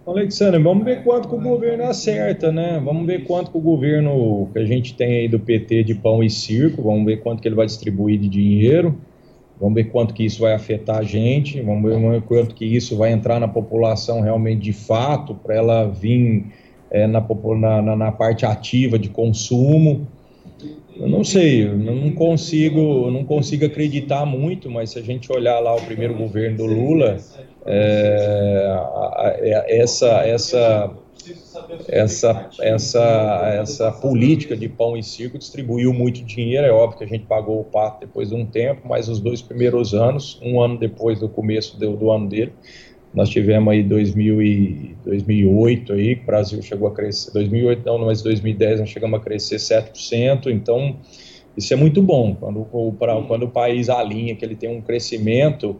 Alexandre, 0.06 0.62
vamos 0.62 0.84
ver 0.84 1.02
quanto 1.02 1.26
que 1.26 1.34
o 1.34 1.40
governo 1.40 1.84
acerta, 1.84 2.52
né? 2.52 2.78
Vamos 2.84 3.06
ver 3.06 3.24
quanto 3.24 3.50
que 3.50 3.56
o 3.56 3.60
governo 3.62 4.46
que 4.52 4.58
a 4.58 4.64
gente 4.66 4.94
tem 4.94 5.20
aí 5.20 5.28
do 5.28 5.40
PT 5.40 5.84
de 5.84 5.94
pão 5.94 6.22
e 6.22 6.28
circo, 6.28 6.82
vamos 6.82 7.06
ver 7.06 7.22
quanto 7.22 7.40
que 7.40 7.48
ele 7.48 7.54
vai 7.54 7.64
distribuir 7.64 8.20
de 8.20 8.28
dinheiro, 8.28 8.94
vamos 9.58 9.74
ver 9.74 9.84
quanto 9.84 10.12
que 10.12 10.22
isso 10.22 10.42
vai 10.42 10.52
afetar 10.52 10.98
a 10.98 11.02
gente, 11.02 11.62
vamos 11.62 11.90
ver 11.90 12.20
quanto 12.20 12.54
que 12.54 12.66
isso 12.66 12.94
vai 12.94 13.10
entrar 13.10 13.40
na 13.40 13.48
população 13.48 14.20
realmente 14.20 14.60
de 14.60 14.74
fato, 14.74 15.34
para 15.34 15.54
ela 15.54 15.86
vir 15.86 16.44
é, 16.90 17.06
na, 17.06 17.26
na, 17.80 17.96
na 17.96 18.12
parte 18.12 18.44
ativa 18.44 18.98
de 18.98 19.08
consumo. 19.08 20.06
Eu 20.96 21.08
não 21.08 21.22
sei, 21.22 21.64
eu 21.64 21.76
não 21.76 22.10
consigo, 22.10 23.10
não 23.10 23.24
consigo 23.24 23.64
acreditar 23.64 24.26
muito, 24.26 24.68
mas 24.68 24.90
se 24.90 24.98
a 24.98 25.02
gente 25.02 25.30
olhar 25.32 25.60
lá 25.60 25.74
o 25.74 25.80
primeiro 25.82 26.14
governo 26.14 26.56
do 26.56 26.66
Lula, 26.66 27.18
é, 27.64 28.76
é, 29.40 29.80
essa, 29.80 30.08
essa, 30.26 30.90
essa, 31.86 32.50
essa, 32.60 33.40
essa 33.60 33.92
política 33.92 34.56
de 34.56 34.68
pão 34.68 34.96
e 34.96 35.02
circo 35.02 35.38
distribuiu 35.38 35.92
muito 35.92 36.24
dinheiro. 36.24 36.66
É 36.66 36.72
óbvio 36.72 36.98
que 36.98 37.04
a 37.04 37.08
gente 37.08 37.26
pagou 37.26 37.60
o 37.60 37.64
pato 37.64 38.00
depois 38.00 38.30
de 38.30 38.34
um 38.34 38.44
tempo, 38.44 38.88
mas 38.88 39.08
os 39.08 39.20
dois 39.20 39.40
primeiros 39.40 39.94
anos, 39.94 40.40
um 40.42 40.60
ano 40.60 40.76
depois 40.78 41.20
do 41.20 41.28
começo 41.28 41.78
do, 41.78 41.96
do 41.96 42.10
ano 42.10 42.28
dele, 42.28 42.52
nós 43.14 43.28
tivemos 43.28 43.72
aí 43.72 43.82
2000 43.82 44.42
e 44.42 44.96
2008 45.04 45.92
aí, 45.92 46.14
o 46.14 46.26
Brasil 46.26 46.62
chegou 46.62 46.88
a 46.88 46.94
crescer, 46.94 47.32
2008 47.32 47.84
não, 47.84 47.98
mas 47.98 48.22
2010 48.22 48.80
nós 48.80 48.88
chegamos 48.88 49.18
a 49.18 49.22
crescer 49.22 49.56
7%, 49.56 50.46
então 50.46 50.96
isso 51.56 51.72
é 51.72 51.76
muito 51.76 52.00
bom, 52.00 52.36
quando, 52.36 52.64
quando 53.26 53.42
o 53.44 53.50
país 53.50 53.88
alinha 53.88 54.36
que 54.36 54.44
ele 54.44 54.54
tem 54.54 54.70
um 54.70 54.80
crescimento, 54.80 55.76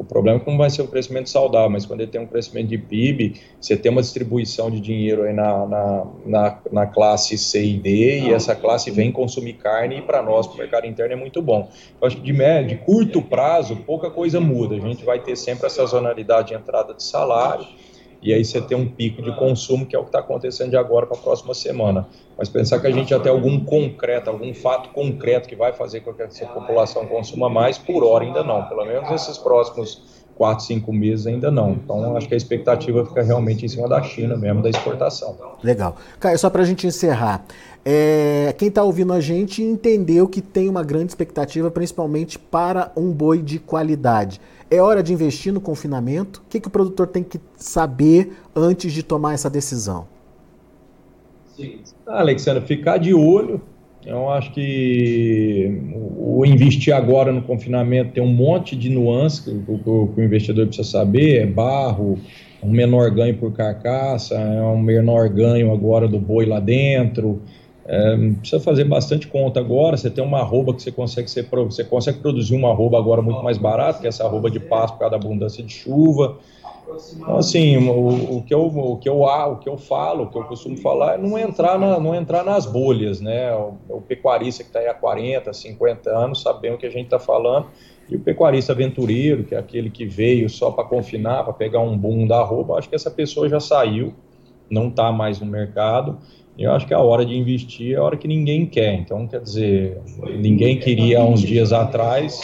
o 0.00 0.04
problema 0.04 0.40
é 0.40 0.50
não 0.50 0.56
vai 0.56 0.70
ser 0.70 0.80
um 0.80 0.86
crescimento 0.86 1.28
saudável, 1.28 1.68
mas 1.68 1.84
quando 1.84 2.00
ele 2.00 2.10
tem 2.10 2.18
um 2.18 2.26
crescimento 2.26 2.68
de 2.68 2.78
PIB, 2.78 3.38
você 3.60 3.76
tem 3.76 3.92
uma 3.92 4.00
distribuição 4.00 4.70
de 4.70 4.80
dinheiro 4.80 5.24
aí 5.24 5.34
na, 5.34 5.66
na, 5.66 6.06
na, 6.24 6.58
na 6.72 6.86
classe 6.86 7.36
C 7.36 7.62
e 7.62 7.76
D, 7.76 8.20
e 8.20 8.32
essa 8.32 8.56
classe 8.56 8.90
vem 8.90 9.12
consumir 9.12 9.52
carne, 9.54 9.98
e 9.98 10.02
para 10.02 10.22
nós, 10.22 10.46
para 10.46 10.54
o 10.54 10.58
mercado 10.58 10.86
interno, 10.86 11.12
é 11.12 11.16
muito 11.16 11.42
bom. 11.42 11.68
Eu 12.00 12.06
acho 12.06 12.16
que 12.16 12.22
de, 12.22 12.32
médio, 12.32 12.78
de 12.78 12.82
curto 12.82 13.20
prazo, 13.20 13.76
pouca 13.76 14.10
coisa 14.10 14.40
muda. 14.40 14.74
A 14.74 14.80
gente 14.80 15.04
vai 15.04 15.20
ter 15.20 15.36
sempre 15.36 15.66
essa 15.66 15.82
sazonalidade 15.82 16.48
de 16.48 16.54
entrada 16.54 16.94
de 16.94 17.02
salário, 17.02 17.66
e 18.22 18.34
aí 18.34 18.44
você 18.44 18.60
tem 18.60 18.76
um 18.76 18.86
pico 18.86 19.22
de 19.22 19.34
consumo, 19.36 19.86
que 19.86 19.96
é 19.96 19.98
o 19.98 20.02
que 20.02 20.08
está 20.08 20.18
acontecendo 20.18 20.70
de 20.70 20.76
agora 20.76 21.06
para 21.06 21.16
a 21.16 21.20
próxima 21.20 21.54
semana. 21.54 22.06
Mas 22.36 22.48
pensar 22.48 22.78
que 22.78 22.86
a 22.86 22.90
gente 22.90 23.10
já 23.10 23.18
tem 23.18 23.32
algum 23.32 23.64
concreto, 23.64 24.28
algum 24.28 24.52
fato 24.52 24.90
concreto 24.90 25.48
que 25.48 25.56
vai 25.56 25.72
fazer 25.72 26.00
com 26.00 26.12
que 26.12 26.22
essa 26.22 26.46
população 26.46 27.06
consuma 27.06 27.48
mais, 27.48 27.78
por 27.78 28.04
hora 28.04 28.24
ainda 28.24 28.44
não. 28.44 28.64
Pelo 28.66 28.84
menos 28.84 29.10
nesses 29.10 29.38
próximos 29.38 30.19
quatro, 30.40 30.64
cinco 30.64 30.90
meses 30.90 31.26
ainda 31.26 31.50
não. 31.50 31.72
Então, 31.72 32.16
acho 32.16 32.26
que 32.26 32.32
a 32.32 32.36
expectativa 32.36 33.04
fica 33.04 33.22
realmente 33.22 33.66
em 33.66 33.68
cima 33.68 33.86
da 33.86 34.02
China 34.02 34.38
mesmo, 34.38 34.62
da 34.62 34.70
exportação. 34.70 35.36
Legal. 35.62 35.96
Caio, 36.18 36.38
só 36.38 36.48
para 36.48 36.62
a 36.62 36.64
gente 36.64 36.86
encerrar, 36.86 37.44
é, 37.84 38.54
quem 38.56 38.68
está 38.68 38.82
ouvindo 38.82 39.12
a 39.12 39.20
gente 39.20 39.62
entendeu 39.62 40.26
que 40.26 40.40
tem 40.40 40.66
uma 40.66 40.82
grande 40.82 41.08
expectativa, 41.08 41.70
principalmente 41.70 42.38
para 42.38 42.90
um 42.96 43.12
boi 43.12 43.42
de 43.42 43.58
qualidade. 43.58 44.40
É 44.70 44.80
hora 44.80 45.02
de 45.02 45.12
investir 45.12 45.52
no 45.52 45.60
confinamento? 45.60 46.40
O 46.46 46.48
que, 46.48 46.58
que 46.58 46.68
o 46.68 46.70
produtor 46.70 47.08
tem 47.08 47.22
que 47.22 47.38
saber 47.58 48.32
antes 48.56 48.94
de 48.94 49.02
tomar 49.02 49.34
essa 49.34 49.50
decisão? 49.50 50.08
Sim. 51.54 51.80
Ah, 52.06 52.20
Alexandre, 52.20 52.64
ficar 52.64 52.96
de 52.96 53.12
olho. 53.12 53.60
Eu 54.04 54.30
acho 54.30 54.52
que 54.52 55.78
o 56.16 56.44
investir 56.46 56.94
agora 56.94 57.32
no 57.32 57.42
confinamento 57.42 58.12
tem 58.12 58.22
um 58.22 58.32
monte 58.32 58.74
de 58.74 58.88
nuances 58.88 59.40
que, 59.40 59.50
que, 59.50 59.78
que 59.78 59.90
o 59.90 60.22
investidor 60.22 60.66
precisa 60.66 60.88
saber. 60.88 61.42
É 61.42 61.46
barro, 61.46 62.18
um 62.62 62.70
menor 62.70 63.10
ganho 63.10 63.36
por 63.36 63.52
carcaça, 63.52 64.34
é 64.36 64.62
um 64.62 64.80
menor 64.80 65.28
ganho 65.28 65.72
agora 65.72 66.08
do 66.08 66.18
boi 66.18 66.46
lá 66.46 66.60
dentro. 66.60 67.42
É, 67.86 68.16
precisa 68.38 68.60
fazer 68.60 68.84
bastante 68.84 69.26
conta 69.26 69.60
agora. 69.60 69.96
Você 69.96 70.08
tem 70.08 70.24
uma 70.24 70.38
arroba 70.38 70.72
que 70.72 70.82
você 70.82 70.92
consegue 70.92 71.30
ser, 71.30 71.46
você 71.50 71.84
consegue 71.84 72.20
produzir 72.20 72.54
uma 72.54 72.70
arroba 72.70 72.98
agora 72.98 73.20
muito 73.20 73.42
mais 73.42 73.58
barata, 73.58 74.00
que 74.00 74.06
é 74.06 74.08
essa 74.08 74.24
arroba 74.24 74.50
de 74.50 74.60
pasto 74.60 74.94
por 74.94 75.00
causa 75.00 75.10
da 75.10 75.16
abundância 75.16 75.62
de 75.62 75.72
chuva. 75.72 76.38
Então, 77.16 77.36
assim, 77.36 77.76
o, 77.88 78.38
o, 78.38 78.42
que 78.42 78.54
eu, 78.54 78.66
o, 78.66 78.96
que 78.98 79.08
eu, 79.08 79.20
o 79.20 79.56
que 79.56 79.68
eu 79.68 79.76
falo, 79.76 80.24
o 80.24 80.30
que 80.30 80.38
eu 80.38 80.44
costumo 80.44 80.76
falar 80.76 81.14
é 81.14 81.18
não 81.18 81.38
entrar, 81.38 81.78
na, 81.78 81.98
não 81.98 82.14
entrar 82.14 82.44
nas 82.44 82.66
bolhas, 82.66 83.20
né? 83.20 83.54
O, 83.54 83.74
o 83.88 84.00
pecuarista 84.00 84.62
que 84.62 84.70
está 84.70 84.80
aí 84.80 84.88
há 84.88 84.94
40, 84.94 85.52
50 85.52 86.10
anos, 86.10 86.42
sabendo 86.42 86.74
o 86.74 86.78
que 86.78 86.86
a 86.86 86.90
gente 86.90 87.04
está 87.04 87.18
falando, 87.18 87.66
e 88.08 88.16
o 88.16 88.20
pecuarista 88.20 88.72
aventureiro, 88.72 89.44
que 89.44 89.54
é 89.54 89.58
aquele 89.58 89.90
que 89.90 90.04
veio 90.04 90.48
só 90.48 90.70
para 90.70 90.84
confinar, 90.84 91.44
para 91.44 91.52
pegar 91.52 91.80
um 91.80 91.96
boom 91.96 92.26
da 92.26 92.40
arroba, 92.40 92.76
acho 92.76 92.88
que 92.88 92.94
essa 92.96 93.10
pessoa 93.10 93.48
já 93.48 93.60
saiu, 93.60 94.12
não 94.68 94.88
está 94.88 95.12
mais 95.12 95.40
no 95.40 95.46
mercado, 95.46 96.18
eu 96.60 96.72
acho 96.72 96.86
que 96.86 96.92
é 96.92 96.96
a 96.96 97.00
hora 97.00 97.24
de 97.24 97.34
investir 97.34 97.94
é 97.94 97.96
a 97.96 98.02
hora 98.02 98.18
que 98.18 98.28
ninguém 98.28 98.66
quer. 98.66 98.92
Então, 98.94 99.26
quer 99.26 99.40
dizer, 99.40 99.98
ninguém 100.38 100.78
queria 100.78 101.20
há 101.20 101.24
uns 101.24 101.40
dias 101.40 101.72
atrás. 101.72 102.42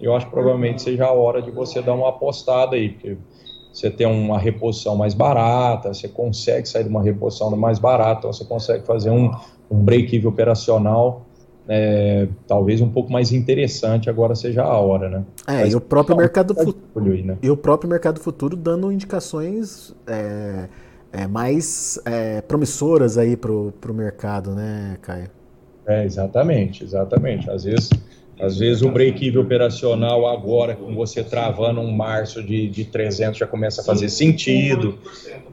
Eu 0.00 0.14
acho 0.14 0.26
que 0.26 0.32
provavelmente 0.32 0.82
seja 0.82 1.06
a 1.06 1.12
hora 1.12 1.42
de 1.42 1.50
você 1.50 1.82
dar 1.82 1.94
uma 1.94 2.10
apostada 2.10 2.76
aí, 2.76 2.90
porque 2.90 3.16
você 3.76 3.90
tem 3.90 4.06
uma 4.06 4.38
reposição 4.38 4.96
mais 4.96 5.12
barata, 5.12 5.92
você 5.92 6.08
consegue 6.08 6.68
sair 6.68 6.84
de 6.84 6.88
uma 6.88 7.02
reposição 7.02 7.54
mais 7.56 7.78
barata, 7.78 8.26
você 8.26 8.44
consegue 8.44 8.86
fazer 8.86 9.10
um, 9.10 9.30
um 9.70 9.84
break-even 9.84 10.26
operacional 10.26 11.26
é, 11.68 12.28
talvez 12.46 12.80
um 12.80 12.88
pouco 12.88 13.12
mais 13.12 13.32
interessante 13.32 14.08
agora 14.08 14.34
seja 14.34 14.62
a 14.62 14.78
hora, 14.78 15.08
né? 15.08 15.24
É, 15.46 15.62
Mas, 15.62 15.72
e 15.72 15.76
o 15.76 15.80
próprio 15.80 16.16
mercado 16.16 16.54
futuro, 16.54 17.24
né? 17.24 17.36
e 17.42 17.50
o 17.50 17.56
próprio 17.56 17.90
mercado 17.90 18.20
futuro 18.20 18.56
dando 18.56 18.92
indicações 18.92 19.94
é, 20.06 20.68
é, 21.12 21.26
mais 21.26 22.00
é, 22.04 22.40
promissoras 22.40 23.18
aí 23.18 23.36
para 23.36 23.50
o 23.50 23.94
mercado, 23.94 24.54
né, 24.54 24.96
Caio? 25.02 25.28
É, 25.86 26.04
exatamente, 26.04 26.84
exatamente. 26.84 27.50
Às 27.50 27.64
vezes, 27.64 27.90
às 28.38 28.58
vezes 28.58 28.82
o 28.82 28.90
break-even 28.90 29.40
operacional 29.40 30.26
agora, 30.26 30.74
com 30.76 30.94
você 30.94 31.24
travando 31.24 31.80
um 31.80 31.90
março 31.90 32.42
de, 32.42 32.68
de 32.68 32.84
300, 32.84 33.38
já 33.38 33.46
começa 33.46 33.80
a 33.80 33.84
fazer 33.84 34.10
sentido. 34.10 34.98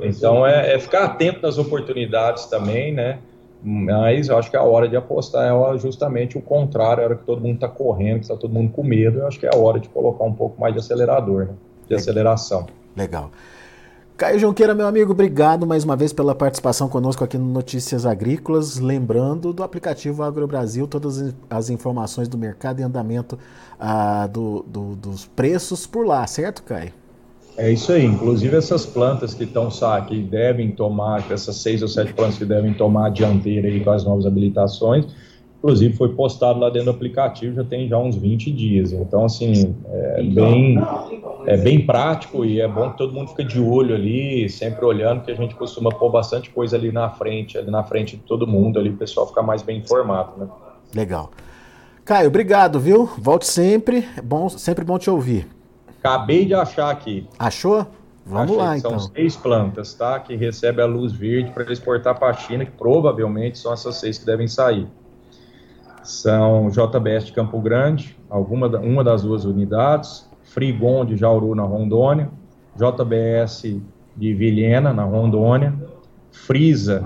Então, 0.01 0.45
é, 0.45 0.73
é 0.73 0.79
ficar 0.79 1.05
atento 1.05 1.41
nas 1.41 1.57
oportunidades 1.57 2.45
também, 2.45 2.93
né? 2.93 3.19
Mas 3.63 4.27
eu 4.27 4.37
acho 4.37 4.49
que 4.49 4.57
é 4.57 4.59
a 4.59 4.63
hora 4.63 4.89
de 4.89 4.97
apostar 4.97 5.49
é 5.49 5.77
justamente 5.77 6.37
o 6.37 6.41
contrário, 6.41 6.99
é 6.99 7.03
a 7.05 7.07
hora 7.07 7.15
que 7.15 7.23
todo 7.23 7.41
mundo 7.41 7.55
está 7.55 7.69
correndo, 7.69 8.15
que 8.15 8.25
está 8.25 8.35
todo 8.35 8.53
mundo 8.53 8.73
com 8.73 8.83
medo, 8.83 9.19
eu 9.19 9.27
acho 9.27 9.39
que 9.39 9.45
é 9.45 9.49
a 9.53 9.57
hora 9.57 9.79
de 9.79 9.87
colocar 9.87 10.25
um 10.25 10.33
pouco 10.33 10.59
mais 10.59 10.73
de 10.73 10.81
acelerador, 10.81 11.45
né? 11.45 11.53
de 11.87 11.95
aceleração. 11.95 12.67
Legal. 12.95 13.31
Caio 14.15 14.37
Junqueira, 14.37 14.75
meu 14.75 14.85
amigo, 14.85 15.11
obrigado 15.11 15.65
mais 15.65 15.83
uma 15.83 15.95
vez 15.95 16.13
pela 16.13 16.35
participação 16.35 16.87
conosco 16.87 17.23
aqui 17.23 17.35
no 17.35 17.45
Notícias 17.45 18.05
Agrícolas. 18.05 18.77
Lembrando 18.77 19.51
do 19.51 19.63
aplicativo 19.63 20.21
Agro 20.21 20.45
Brasil, 20.45 20.87
todas 20.87 21.33
as 21.49 21.69
informações 21.71 22.27
do 22.27 22.37
mercado 22.37 22.79
e 22.79 22.83
andamento 22.83 23.39
ah, 23.79 24.27
do, 24.27 24.63
do, 24.67 24.95
dos 24.95 25.25
preços 25.25 25.87
por 25.87 26.05
lá, 26.05 26.27
certo, 26.27 26.61
Caio? 26.61 26.91
É 27.57 27.71
isso 27.71 27.91
aí. 27.91 28.05
Inclusive 28.05 28.55
essas 28.55 28.85
plantas 28.85 29.33
que 29.33 29.45
estão 29.45 29.69
que 30.07 30.21
devem 30.21 30.71
tomar, 30.71 31.25
essas 31.31 31.55
seis 31.55 31.81
ou 31.81 31.87
sete 31.87 32.13
plantas 32.13 32.37
que 32.37 32.45
devem 32.45 32.73
tomar 32.73 33.07
a 33.07 33.09
dianteira 33.09 33.67
aí 33.67 33.83
com 33.83 33.89
as 33.89 34.03
novas 34.03 34.27
habilitações, 34.27 35.07
inclusive 35.63 35.95
foi 35.95 36.09
postado 36.09 36.59
lá 36.59 36.69
dentro 36.69 36.91
do 36.91 36.91
aplicativo 36.91 37.55
já 37.55 37.63
tem 37.63 37.87
já 37.87 37.97
uns 37.97 38.17
20 38.17 38.51
dias. 38.51 38.91
Então, 38.91 39.23
assim, 39.23 39.73
é 39.87 40.21
bem, 40.21 40.77
é 41.45 41.55
bem 41.55 41.85
prático 41.85 42.43
e 42.43 42.59
é 42.59 42.67
bom 42.67 42.91
que 42.91 42.97
todo 42.97 43.13
mundo 43.13 43.29
fique 43.29 43.45
de 43.45 43.61
olho 43.61 43.95
ali, 43.95 44.49
sempre 44.49 44.83
olhando, 44.83 45.23
que 45.23 45.31
a 45.31 45.35
gente 45.35 45.55
costuma 45.55 45.89
pôr 45.89 46.11
bastante 46.11 46.49
coisa 46.49 46.75
ali 46.75 46.91
na 46.91 47.09
frente, 47.09 47.57
ali 47.57 47.71
na 47.71 47.81
frente 47.81 48.17
de 48.17 48.23
todo 48.23 48.45
mundo, 48.45 48.77
ali 48.77 48.89
o 48.89 48.97
pessoal 48.97 49.25
ficar 49.25 49.41
mais 49.41 49.61
bem 49.61 49.79
informado, 49.79 50.33
né? 50.37 50.47
Legal. 50.93 51.31
Caio, 52.03 52.27
obrigado, 52.27 52.77
viu? 52.77 53.09
Volte 53.17 53.47
sempre, 53.47 54.05
é 54.17 54.21
bom, 54.21 54.49
sempre 54.49 54.83
bom 54.83 54.99
te 54.99 55.09
ouvir. 55.09 55.47
Acabei 55.99 56.43
de 56.43 56.53
achar 56.53 56.89
aqui. 56.89 57.25
Achou? 57.39 57.87
Vamos 58.25 58.51
Achei, 58.51 58.57
lá, 58.57 58.77
então. 58.77 58.99
São 58.99 59.11
seis 59.13 59.37
plantas, 59.37 59.93
tá? 59.93 60.19
Que 60.19 60.35
recebem 60.35 60.83
a 60.83 60.87
luz 60.87 61.13
verde 61.13 61.51
para 61.51 61.71
exportar 61.71 62.19
para 62.19 62.31
a 62.31 62.33
China, 62.33 62.65
que 62.65 62.71
provavelmente 62.71 63.57
são 63.57 63.71
essas 63.71 63.95
seis 63.95 64.17
que 64.17 64.25
devem 64.25 64.47
sair 64.47 64.87
são 66.03 66.69
JBS 66.69 67.25
de 67.25 67.31
Campo 67.31 67.59
Grande, 67.59 68.17
alguma, 68.29 68.67
uma 68.79 69.03
das 69.03 69.21
duas 69.21 69.45
unidades, 69.45 70.29
Frigon 70.43 71.05
de 71.05 71.15
Jauru, 71.15 71.55
na 71.55 71.63
Rondônia, 71.63 72.29
JBS 72.75 73.75
de 74.15 74.33
Vilhena, 74.33 74.93
na 74.93 75.03
Rondônia, 75.03 75.73
Frisa 76.31 77.05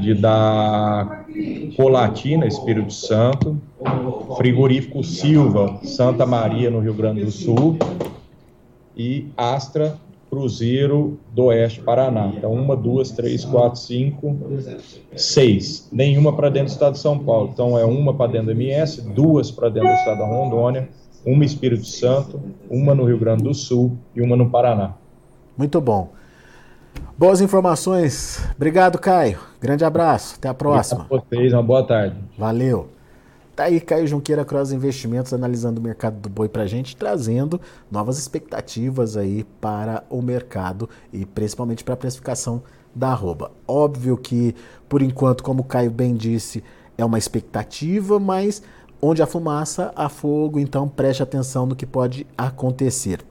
de 0.00 0.14
da 0.14 1.24
Colatina, 1.76 2.46
Espírito 2.46 2.92
Santo, 2.92 3.60
Frigorífico 4.36 5.04
Silva, 5.04 5.78
Santa 5.82 6.24
Maria, 6.24 6.70
no 6.70 6.80
Rio 6.80 6.94
Grande 6.94 7.24
do 7.24 7.30
Sul, 7.30 7.78
e 8.96 9.28
Astra 9.36 9.98
Cruzeiro 10.36 11.18
do 11.32 11.44
Oeste 11.44 11.80
Paraná. 11.80 12.30
Então, 12.36 12.52
uma, 12.52 12.76
duas, 12.76 13.10
três, 13.10 13.42
quatro, 13.42 13.80
cinco, 13.80 14.36
seis. 15.16 15.88
Nenhuma 15.90 16.36
para 16.36 16.50
dentro 16.50 16.68
do 16.68 16.72
estado 16.72 16.92
de 16.92 16.98
São 16.98 17.18
Paulo. 17.18 17.48
Então, 17.54 17.78
é 17.78 17.86
uma 17.86 18.12
para 18.12 18.32
dentro 18.32 18.54
do 18.54 18.60
MS, 18.60 19.00
duas 19.14 19.50
para 19.50 19.70
dentro 19.70 19.88
do 19.88 19.94
estado 19.94 20.18
da 20.18 20.26
Rondônia, 20.26 20.90
uma 21.24 21.42
Espírito 21.42 21.86
Santo, 21.86 22.38
uma 22.68 22.94
no 22.94 23.04
Rio 23.04 23.18
Grande 23.18 23.44
do 23.44 23.54
Sul 23.54 23.96
e 24.14 24.20
uma 24.20 24.36
no 24.36 24.50
Paraná. 24.50 24.92
Muito 25.56 25.80
bom. 25.80 26.10
Boas 27.16 27.40
informações. 27.40 28.46
Obrigado, 28.56 28.98
Caio. 28.98 29.38
Grande 29.58 29.86
abraço. 29.86 30.34
Até 30.36 30.50
a 30.50 30.54
próxima. 30.54 31.06
Obrigado 31.08 31.24
a 31.24 31.34
vocês. 31.34 31.52
Uma 31.54 31.62
boa 31.62 31.82
tarde. 31.82 32.16
Valeu. 32.36 32.95
Tá 33.56 33.64
aí 33.64 33.80
Caio 33.80 34.06
Junqueira 34.06 34.44
Cross 34.44 34.70
Investimentos 34.70 35.32
analisando 35.32 35.80
o 35.80 35.82
mercado 35.82 36.20
do 36.20 36.28
boi 36.28 36.46
para 36.46 36.66
gente, 36.66 36.94
trazendo 36.94 37.58
novas 37.90 38.18
expectativas 38.18 39.16
aí 39.16 39.44
para 39.62 40.04
o 40.10 40.20
mercado 40.20 40.90
e 41.10 41.24
principalmente 41.24 41.82
para 41.82 41.94
a 41.94 41.96
precificação 41.96 42.62
da 42.94 43.08
arroba. 43.08 43.50
Óbvio 43.66 44.14
que, 44.18 44.54
por 44.90 45.00
enquanto, 45.00 45.42
como 45.42 45.62
o 45.62 45.64
Caio 45.64 45.90
bem 45.90 46.14
disse, 46.14 46.62
é 46.98 47.04
uma 47.04 47.16
expectativa, 47.16 48.20
mas 48.20 48.62
onde 49.00 49.22
há 49.22 49.26
fumaça, 49.26 49.90
há 49.96 50.10
fogo, 50.10 50.60
então 50.60 50.86
preste 50.86 51.22
atenção 51.22 51.64
no 51.64 51.74
que 51.74 51.86
pode 51.86 52.26
acontecer. 52.36 53.24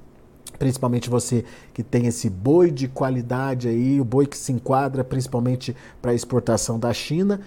Principalmente 0.57 1.07
você 1.07 1.45
que 1.71 1.83
tem 1.83 2.07
esse 2.07 2.31
boi 2.31 2.71
de 2.71 2.87
qualidade 2.87 3.67
aí, 3.67 4.01
o 4.01 4.05
boi 4.05 4.25
que 4.25 4.37
se 4.37 4.51
enquadra 4.51 5.03
principalmente 5.03 5.75
para 6.01 6.15
exportação 6.15 6.79
da 6.79 6.91
China 6.91 7.41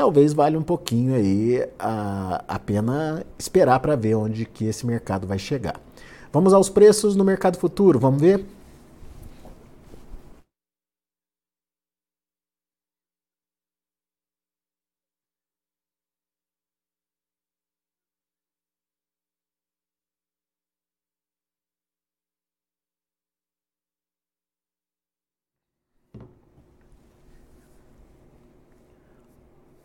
talvez 0.00 0.32
valha 0.32 0.58
um 0.58 0.62
pouquinho 0.62 1.14
aí 1.14 1.62
a, 1.78 2.42
a 2.48 2.58
pena 2.58 3.22
esperar 3.38 3.78
para 3.80 3.94
ver 3.96 4.14
onde 4.14 4.46
que 4.46 4.64
esse 4.64 4.86
mercado 4.86 5.26
vai 5.26 5.38
chegar. 5.38 5.78
Vamos 6.32 6.54
aos 6.54 6.70
preços 6.70 7.14
no 7.14 7.22
mercado 7.22 7.58
futuro, 7.58 7.98
vamos 7.98 8.18
ver? 8.18 8.46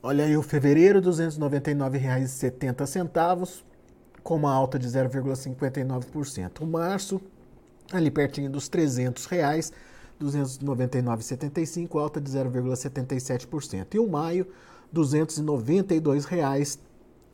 Olha 0.08 0.26
aí 0.26 0.38
o 0.38 0.44
fevereiro, 0.44 1.00
R$ 1.00 1.06
299,70, 1.08 3.64
com 4.22 4.36
uma 4.36 4.54
alta 4.54 4.78
de 4.78 4.88
0,59%. 4.88 6.62
O 6.62 6.68
março, 6.68 7.20
ali 7.92 8.12
pertinho 8.12 8.52
dos 8.52 8.68
300 8.68 9.26
reais, 9.26 9.74
299,75, 10.22 12.00
alta 12.00 12.22
de 12.22 12.30
0,77%. 12.30 13.96
E 13.96 14.00
o 14.00 14.08
maio, 14.08 14.46
292 14.92 16.26
reais, 16.26 16.78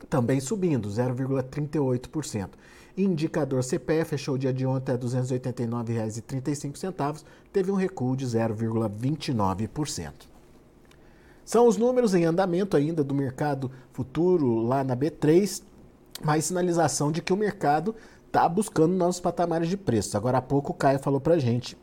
também 0.08 0.40
subindo, 0.40 0.88
0,38%. 0.88 2.52
Indicador 2.96 3.62
CPE 3.62 4.06
fechou 4.06 4.36
o 4.36 4.38
dia 4.38 4.50
de 4.50 4.64
ontem 4.64 4.92
a 4.92 4.94
R$ 4.94 5.00
289,35, 5.02 7.22
teve 7.52 7.70
um 7.70 7.74
recuo 7.74 8.16
de 8.16 8.24
0,29%. 8.24 10.31
São 11.44 11.66
os 11.66 11.76
números 11.76 12.14
em 12.14 12.24
andamento 12.24 12.76
ainda 12.76 13.02
do 13.02 13.14
mercado 13.14 13.70
futuro 13.92 14.62
lá 14.62 14.84
na 14.84 14.96
B3, 14.96 15.62
mais 16.22 16.44
sinalização 16.44 17.10
de 17.10 17.20
que 17.20 17.32
o 17.32 17.36
mercado 17.36 17.94
está 18.26 18.48
buscando 18.48 18.94
novos 18.94 19.20
patamares 19.20 19.68
de 19.68 19.76
preço. 19.76 20.16
Agora 20.16 20.38
há 20.38 20.42
pouco 20.42 20.72
o 20.72 20.74
Caio 20.74 20.98
falou 20.98 21.20
para 21.20 21.38
gente 21.38 21.76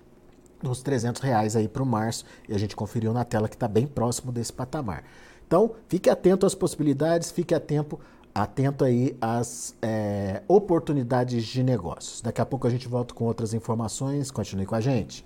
dos 0.62 0.82
300 0.82 1.22
reais 1.22 1.56
aí 1.56 1.68
para 1.68 1.84
o 1.84 1.86
março 1.86 2.26
e 2.48 2.54
a 2.54 2.58
gente 2.58 2.76
conferiu 2.76 3.14
na 3.14 3.24
tela 3.24 3.48
que 3.48 3.56
está 3.56 3.68
bem 3.68 3.88
próximo 3.88 4.32
desse 4.32 4.52
patamar. 4.52 5.04
Então, 5.48 5.72
fique 5.88 6.10
atento 6.10 6.46
às 6.46 6.54
possibilidades, 6.54 7.32
fique 7.32 7.56
atento, 7.56 8.00
atento 8.36 8.84
aí 8.84 9.18
às 9.20 9.76
é, 9.82 10.44
oportunidades 10.48 11.44
de 11.46 11.64
negócios. 11.64 12.22
Daqui 12.22 12.40
a 12.40 12.46
pouco 12.46 12.68
a 12.68 12.70
gente 12.70 12.88
volta 12.88 13.14
com 13.14 13.26
outras 13.26 13.54
informações. 13.54 14.30
Continue 14.30 14.66
com 14.66 14.76
a 14.76 14.82
gente. 14.82 15.26